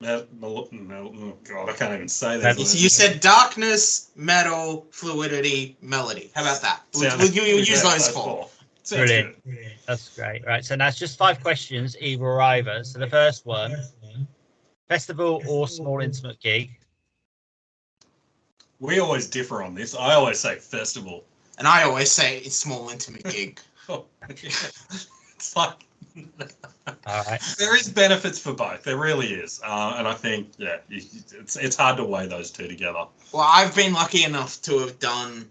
Mel, 0.00 0.24
mel, 0.40 0.68
mel, 0.70 1.12
oh 1.16 1.36
God, 1.42 1.68
I 1.68 1.72
can't 1.72 1.92
even 1.92 2.08
say 2.08 2.38
that. 2.38 2.56
You 2.56 2.62
you 2.62 2.88
said 2.88 3.20
darkness, 3.20 4.10
metal, 4.14 4.86
fluidity, 4.92 5.76
melody. 5.82 6.30
How 6.34 6.42
about 6.42 6.62
that? 6.62 6.82
We'll, 6.94 7.10
Sounds- 7.10 7.34
we'll, 7.34 7.44
we'll 7.44 7.58
use 7.58 7.82
those 7.82 8.06
those 8.06 8.08
four. 8.08 8.48
Sounds 8.88 9.10
Brilliant. 9.10 9.44
good. 9.44 9.72
That's 9.86 10.16
great. 10.16 10.46
Right. 10.46 10.64
So 10.64 10.74
now 10.74 10.88
it's 10.88 10.98
just 10.98 11.18
five 11.18 11.42
questions, 11.42 11.94
either 12.00 12.24
or 12.24 12.40
either. 12.40 12.82
So 12.84 12.98
the 12.98 13.06
first 13.06 13.44
one 13.44 13.76
festival 14.88 15.42
or 15.46 15.68
small 15.68 16.00
intimate 16.00 16.40
gig? 16.40 16.70
We 18.80 18.98
always 18.98 19.26
differ 19.26 19.62
on 19.62 19.74
this. 19.74 19.94
I 19.94 20.14
always 20.14 20.38
say 20.40 20.54
festival. 20.54 21.24
And 21.58 21.68
I 21.68 21.82
always 21.82 22.10
say 22.10 22.38
it's 22.38 22.56
small, 22.56 22.88
intimate 22.88 23.24
gig. 23.24 23.60
Oh, 23.90 24.04
it's 24.28 25.56
like 25.56 25.72
All 27.06 27.24
right. 27.24 27.40
there 27.58 27.74
is 27.74 27.88
benefits 27.88 28.38
for 28.38 28.52
both. 28.52 28.82
There 28.84 28.98
really 28.98 29.28
is, 29.28 29.62
uh, 29.64 29.94
and 29.96 30.06
I 30.06 30.12
think 30.12 30.50
yeah, 30.58 30.76
it's 30.90 31.56
it's 31.56 31.74
hard 31.74 31.96
to 31.96 32.04
weigh 32.04 32.26
those 32.26 32.50
two 32.50 32.68
together. 32.68 33.06
Well, 33.32 33.46
I've 33.48 33.74
been 33.74 33.94
lucky 33.94 34.24
enough 34.24 34.60
to 34.62 34.78
have 34.80 34.98
done 34.98 35.48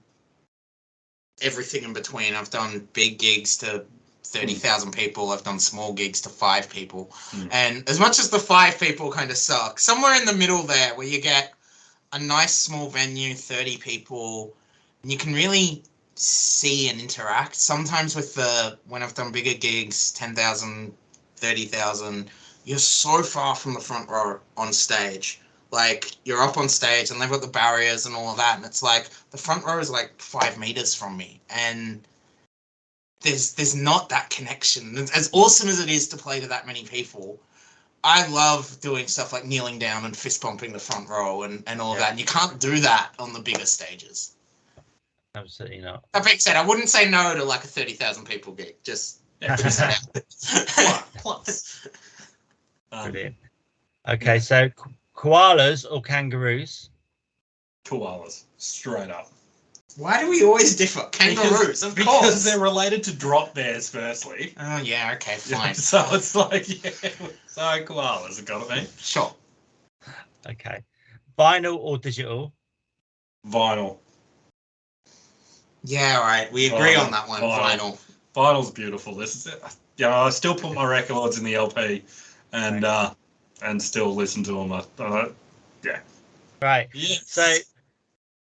everything 1.41 1.83
in 1.83 1.93
between. 1.93 2.35
I've 2.35 2.49
done 2.49 2.87
big 2.93 3.19
gigs 3.19 3.57
to 3.57 3.85
30,000 4.23 4.91
people. 4.91 5.31
I've 5.31 5.43
done 5.43 5.59
small 5.59 5.93
gigs 5.93 6.21
to 6.21 6.29
five 6.29 6.69
people. 6.69 7.11
Mm. 7.31 7.49
And 7.51 7.89
as 7.89 7.99
much 7.99 8.19
as 8.19 8.29
the 8.29 8.39
five 8.39 8.79
people 8.79 9.11
kind 9.11 9.31
of 9.31 9.37
suck, 9.37 9.79
somewhere 9.79 10.15
in 10.19 10.25
the 10.25 10.33
middle 10.33 10.63
there 10.63 10.95
where 10.95 11.07
you 11.07 11.21
get 11.21 11.53
a 12.13 12.19
nice 12.19 12.53
small 12.53 12.89
venue, 12.89 13.33
30 13.33 13.77
people, 13.77 14.53
and 15.01 15.11
you 15.11 15.17
can 15.17 15.33
really 15.33 15.83
see 16.15 16.89
and 16.89 16.99
interact. 16.99 17.55
Sometimes 17.55 18.15
with 18.15 18.33
the 18.35 18.77
when 18.87 19.03
I've 19.03 19.13
done 19.13 19.31
bigger 19.31 19.53
gigs, 19.53 20.11
10,000, 20.11 20.93
30,000, 21.35 22.29
you're 22.65 22.79
so 22.79 23.21
far 23.23 23.55
from 23.55 23.73
the 23.73 23.79
front 23.79 24.09
row 24.09 24.39
on 24.57 24.73
stage. 24.73 25.39
Like 25.71 26.11
you're 26.23 26.41
up 26.41 26.57
on 26.57 26.69
stage 26.69 27.11
and 27.11 27.19
they've 27.19 27.29
got 27.29 27.41
the 27.41 27.47
barriers 27.47 28.05
and 28.05 28.15
all 28.15 28.29
of 28.31 28.37
that, 28.37 28.55
and 28.57 28.65
it's 28.65 28.81
like 28.81 29.09
the 29.31 29.37
front 29.37 29.65
row 29.65 29.79
is 29.79 29.89
like 29.89 30.19
five 30.21 30.57
meters 30.57 30.95
from 30.95 31.17
me, 31.17 31.41
and 31.49 32.07
there's 33.21 33.53
there's 33.53 33.75
not 33.75 34.09
that 34.09 34.29
connection. 34.29 34.97
As 34.97 35.29
awesome 35.33 35.67
as 35.67 35.79
it 35.79 35.89
is 35.89 36.07
to 36.09 36.17
play 36.17 36.39
to 36.39 36.47
that 36.47 36.65
many 36.67 36.85
people, 36.85 37.39
I 38.03 38.27
love 38.27 38.79
doing 38.79 39.07
stuff 39.07 39.33
like 39.33 39.45
kneeling 39.45 39.77
down 39.79 40.05
and 40.05 40.15
fist 40.15 40.41
bumping 40.41 40.71
the 40.71 40.79
front 40.79 41.09
row 41.09 41.43
and, 41.43 41.63
and 41.67 41.81
all 41.81 41.93
Yeah. 41.95 41.99
that. 42.01 42.11
And 42.11 42.19
you 42.19 42.25
can't 42.25 42.59
do 42.59 42.79
that 42.79 43.11
on 43.19 43.33
the 43.33 43.39
bigger 43.41 43.65
stages. 43.65 44.35
Absolutely 45.35 45.81
not. 45.81 46.03
That 46.13 46.23
being 46.23 46.39
said, 46.39 46.55
I 46.55 46.65
wouldn't 46.65 46.89
say 46.89 47.09
no 47.09 47.35
to 47.35 47.43
like 47.43 47.63
a 47.63 47.67
thirty 47.67 47.93
thousand 47.93 48.25
people 48.25 48.53
gig. 48.53 48.75
Just 48.83 49.19
just 49.41 49.79
Plus, 50.35 51.03
plus. 51.17 51.87
Um, 52.91 53.11
Brilliant. 53.11 53.35
Okay, 54.07 54.39
so 54.39 54.69
ko- 54.69 54.91
koalas 55.17 55.85
or 55.89 56.01
kangaroos? 56.01 56.89
koalas, 57.85 58.43
straight 58.57 59.09
up. 59.09 59.31
Why 59.97 60.21
do 60.21 60.29
we 60.29 60.43
always 60.43 60.75
differ? 60.75 61.07
Kangaroos, 61.11 61.59
because, 61.59 61.83
of 61.83 61.95
because 61.95 62.19
course. 62.19 62.43
they're 62.43 62.59
related 62.59 63.03
to 63.05 63.15
drop 63.15 63.55
bears, 63.55 63.89
firstly. 63.89 64.53
Oh 64.59 64.77
yeah, 64.77 65.11
okay, 65.15 65.37
Yeah, 65.47 65.57
fine, 65.57 65.73
so 65.73 66.05
it's 66.11 66.35
like, 66.35 66.67
yeah, 66.83 66.91
so 67.47 67.61
koalas 67.61 68.37
have 68.37 68.45
got 68.45 68.67
to 68.67 68.75
be. 68.75 68.87
sure. 68.99 69.33
Okay. 70.47 70.83
Vinyl 71.37 71.77
or 71.77 71.97
digital? 71.97 72.53
Vinyl. 73.47 73.97
Yeah, 75.83 76.17
all 76.19 76.27
right. 76.27 76.51
We 76.51 76.67
agree 76.67 76.93
Vinyl, 76.93 77.05
on 77.05 77.11
that 77.11 77.27
one. 77.27 77.41
vinyl. 77.41 77.77
Vinyl. 77.79 77.99
Vinyl's 78.35 78.71
beautiful. 78.71 79.15
This 79.15 79.35
is, 79.35 79.47
it. 79.47 79.63
Yeah, 79.97 80.15
I 80.15 80.29
still 80.29 80.53
put 80.53 80.73
my 80.73 80.85
records 80.85 81.37
in 81.39 81.43
the 81.43 81.55
LP, 81.55 82.03
and 82.51 82.85
uh, 82.85 83.13
and 83.61 83.81
still 83.81 84.13
listen 84.13 84.43
to 84.43 84.53
them. 84.53 84.71
I, 84.71 84.83
I, 84.99 85.29
Right. 86.61 86.87
yes. 86.93 87.23
So 87.27 87.55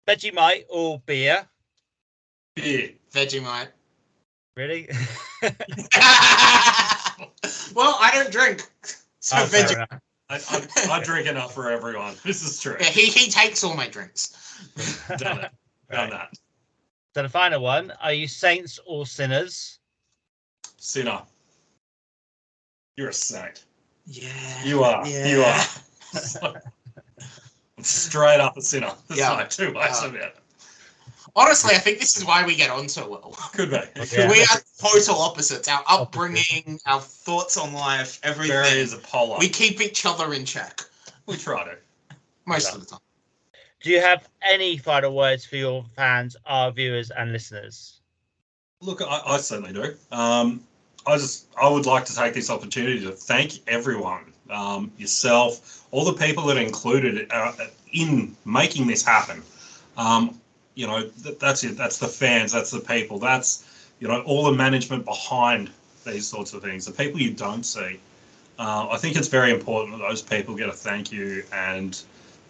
Vegemite 0.07 0.65
or 0.69 0.99
beer? 1.05 1.47
beer. 2.55 2.89
Vegemite. 3.11 3.69
Really? 4.55 4.87
well, 7.73 7.97
I 7.99 8.11
don't 8.13 8.31
drink, 8.31 8.69
oh, 8.83 8.89
so 9.19 9.37
Oh, 9.37 9.45
Vegemite. 9.45 9.99
I, 10.29 10.39
I, 10.49 10.67
I 10.91 11.03
drink 11.03 11.27
enough 11.27 11.53
for 11.53 11.69
everyone. 11.71 12.15
This 12.23 12.43
is 12.43 12.59
true. 12.59 12.75
Yeah, 12.79 12.87
he 12.87 13.05
he 13.05 13.29
takes 13.29 13.63
all 13.63 13.75
my 13.75 13.87
drinks. 13.87 14.35
Done 15.17 15.39
it. 15.39 15.51
Done 15.51 15.51
Right. 15.91 16.09
that. 16.11 16.33
So 17.15 17.21
the 17.23 17.29
final 17.29 17.61
one: 17.61 17.91
Are 18.01 18.13
you 18.13 18.27
saints 18.27 18.79
or 18.85 19.05
sinners? 19.05 19.79
Sinner. 20.77 21.21
You're 22.97 23.09
a 23.09 23.13
saint. 23.13 23.65
Yeah. 24.05 24.63
You 24.63 24.83
are. 24.83 25.07
You 25.07 25.43
are. 25.43 25.63
Straight 27.81 28.39
up 28.39 28.55
a 28.57 28.61
sinner. 28.61 28.91
There's 29.07 29.19
Yeah. 29.19 29.29
not 29.29 29.51
two 29.51 29.73
ways 29.73 30.01
Uh, 30.01 30.07
of 30.07 30.15
it. 30.15 30.35
Honestly, 31.35 31.73
I 31.73 31.79
think 31.79 31.99
this 31.99 32.15
is 32.15 32.23
why 32.23 32.45
we 32.45 32.55
get 32.55 32.69
on 32.69 32.87
so 32.87 33.09
well. 33.09 33.31
Could 33.53 33.71
be. 33.71 33.77
Yeah. 34.15 34.29
We 34.29 34.41
are 34.43 34.61
total 34.79 35.19
opposites. 35.19 35.67
Our 35.67 35.83
upbringing, 35.89 36.79
our 36.85 37.01
thoughts 37.01 37.57
on 37.57 37.73
life, 37.73 38.21
Very 38.21 38.51
everything. 38.51 38.77
is 38.79 38.93
a 38.93 38.97
polar. 38.99 39.37
We 39.39 39.49
keep 39.49 39.81
each 39.81 40.05
other 40.05 40.33
in 40.33 40.45
check 40.45 40.81
we 41.25 41.35
try 41.37 41.63
to. 41.63 41.77
most 42.45 42.69
Yeah. 42.69 42.75
of 42.75 42.81
the 42.81 42.85
time. 42.87 42.99
Do 43.81 43.89
you 43.89 43.99
have 43.99 44.27
any 44.43 44.77
final 44.77 45.13
words 45.15 45.43
for 45.45 45.55
your 45.57 45.83
fans, 45.95 46.35
our 46.45 46.71
viewers, 46.71 47.09
and 47.11 47.31
listeners? 47.33 47.99
Look, 48.79 49.01
I, 49.01 49.21
I 49.25 49.37
certainly 49.39 49.73
do. 49.73 49.95
Um, 50.11 50.61
I 51.05 51.17
just, 51.17 51.47
I 51.61 51.69
would 51.69 51.85
like 51.85 52.05
to 52.05 52.15
take 52.15 52.33
this 52.33 52.49
opportunity 52.49 53.01
to 53.01 53.11
thank 53.11 53.59
everyone, 53.67 54.31
um, 54.49 54.91
yourself, 54.97 55.85
all 55.91 56.05
the 56.05 56.13
people 56.13 56.45
that 56.45 56.57
are 56.57 56.61
included 56.61 57.27
uh, 57.31 57.53
in 57.91 58.35
making 58.45 58.87
this 58.87 59.03
happen. 59.05 59.41
Um, 59.97 60.39
you 60.75 60.87
know, 60.87 61.01
th- 61.23 61.37
that's 61.39 61.63
it. 61.63 61.77
That's 61.77 61.97
the 61.97 62.07
fans. 62.07 62.51
That's 62.51 62.71
the 62.71 62.79
people. 62.79 63.19
That's 63.19 63.65
you 63.99 64.07
know 64.07 64.21
all 64.21 64.43
the 64.45 64.53
management 64.53 65.05
behind 65.05 65.69
these 66.05 66.27
sorts 66.27 66.53
of 66.53 66.63
things. 66.63 66.85
The 66.85 66.91
people 66.91 67.21
you 67.21 67.31
don't 67.31 67.63
see. 67.63 67.99
Uh, 68.57 68.87
I 68.89 68.97
think 68.97 69.15
it's 69.15 69.27
very 69.27 69.51
important 69.51 69.97
that 69.97 70.07
those 70.07 70.21
people 70.21 70.55
get 70.55 70.69
a 70.69 70.73
thank 70.73 71.11
you, 71.11 71.43
and 71.51 72.01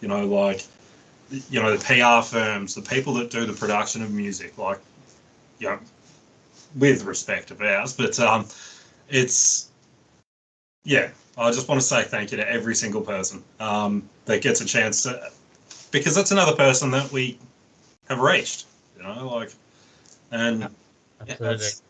you 0.02 0.08
know, 0.08 0.26
like 0.26 0.66
you 1.50 1.62
know, 1.62 1.76
the 1.76 1.84
PR 1.84 2.26
firms, 2.26 2.76
the 2.76 2.82
people 2.82 3.14
that 3.16 3.30
do 3.30 3.46
the 3.46 3.54
production 3.54 4.02
of 4.04 4.12
music, 4.12 4.58
like 4.58 4.80
you 5.60 5.68
know, 5.68 5.80
with 6.76 7.04
respect 7.04 7.52
of 7.52 7.62
ours, 7.62 7.94
but 7.94 8.20
um, 8.20 8.48
it's 9.10 9.70
yeah. 10.84 11.10
I 11.38 11.52
just 11.52 11.68
want 11.68 11.82
to 11.82 11.88
say 11.88 12.04
thank 12.04 12.32
you 12.32 12.38
to 12.38 12.48
every 12.50 12.76
single 12.76 13.02
person 13.02 13.44
um, 13.60 14.08
that 14.26 14.42
gets 14.44 14.62
a 14.62 14.66
chance 14.66 15.04
to, 15.04 15.32
because 15.92 16.14
that's 16.14 16.32
another 16.32 16.56
person 16.56 16.92
that 16.92 17.12
we 17.12 17.40
have 18.08 18.20
reached. 18.20 18.68
You 18.98 19.04
know, 19.04 19.36
like, 19.36 19.52
and 20.32 20.70
Absolutely. 21.22 21.48
that's- 21.48 21.82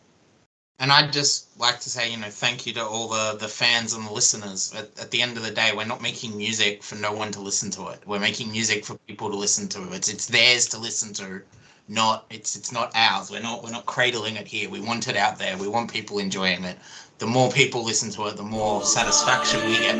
And 0.80 0.90
I'd 0.90 1.12
just 1.12 1.58
like 1.60 1.78
to 1.80 1.90
say, 1.90 2.10
you 2.10 2.16
know, 2.16 2.30
thank 2.30 2.66
you 2.66 2.72
to 2.74 2.84
all 2.84 3.08
the, 3.08 3.36
the 3.38 3.48
fans 3.48 3.92
and 3.92 4.06
the 4.06 4.12
listeners. 4.12 4.72
At, 4.74 4.98
at 4.98 5.10
the 5.10 5.20
end 5.22 5.36
of 5.36 5.42
the 5.42 5.50
day, 5.50 5.72
we're 5.76 5.84
not 5.84 6.00
making 6.02 6.36
music 6.36 6.82
for 6.82 6.96
no 6.96 7.12
one 7.12 7.30
to 7.32 7.40
listen 7.40 7.70
to 7.72 7.88
it. 7.88 8.00
We're 8.06 8.18
making 8.18 8.50
music 8.50 8.84
for 8.84 8.96
people 9.06 9.30
to 9.30 9.36
listen 9.36 9.68
to. 9.68 9.92
It's 9.92 10.08
it's 10.08 10.26
theirs 10.26 10.66
to 10.68 10.78
listen 10.78 11.12
to, 11.14 11.42
not 11.88 12.24
it's 12.30 12.56
it's 12.56 12.72
not 12.72 12.90
ours. 12.94 13.30
We're 13.30 13.40
not 13.40 13.62
we're 13.62 13.70
not 13.70 13.86
cradling 13.86 14.36
it 14.36 14.46
here. 14.46 14.70
We 14.70 14.80
want 14.80 15.08
it 15.08 15.16
out 15.16 15.38
there. 15.38 15.56
We 15.56 15.68
want 15.68 15.92
people 15.92 16.18
enjoying 16.18 16.64
it. 16.64 16.78
The 17.18 17.26
more 17.26 17.50
people 17.50 17.84
listen 17.84 18.10
to 18.12 18.26
it, 18.26 18.36
the 18.36 18.42
more 18.42 18.82
satisfaction 18.84 19.64
we 19.66 19.78
get. 19.78 19.96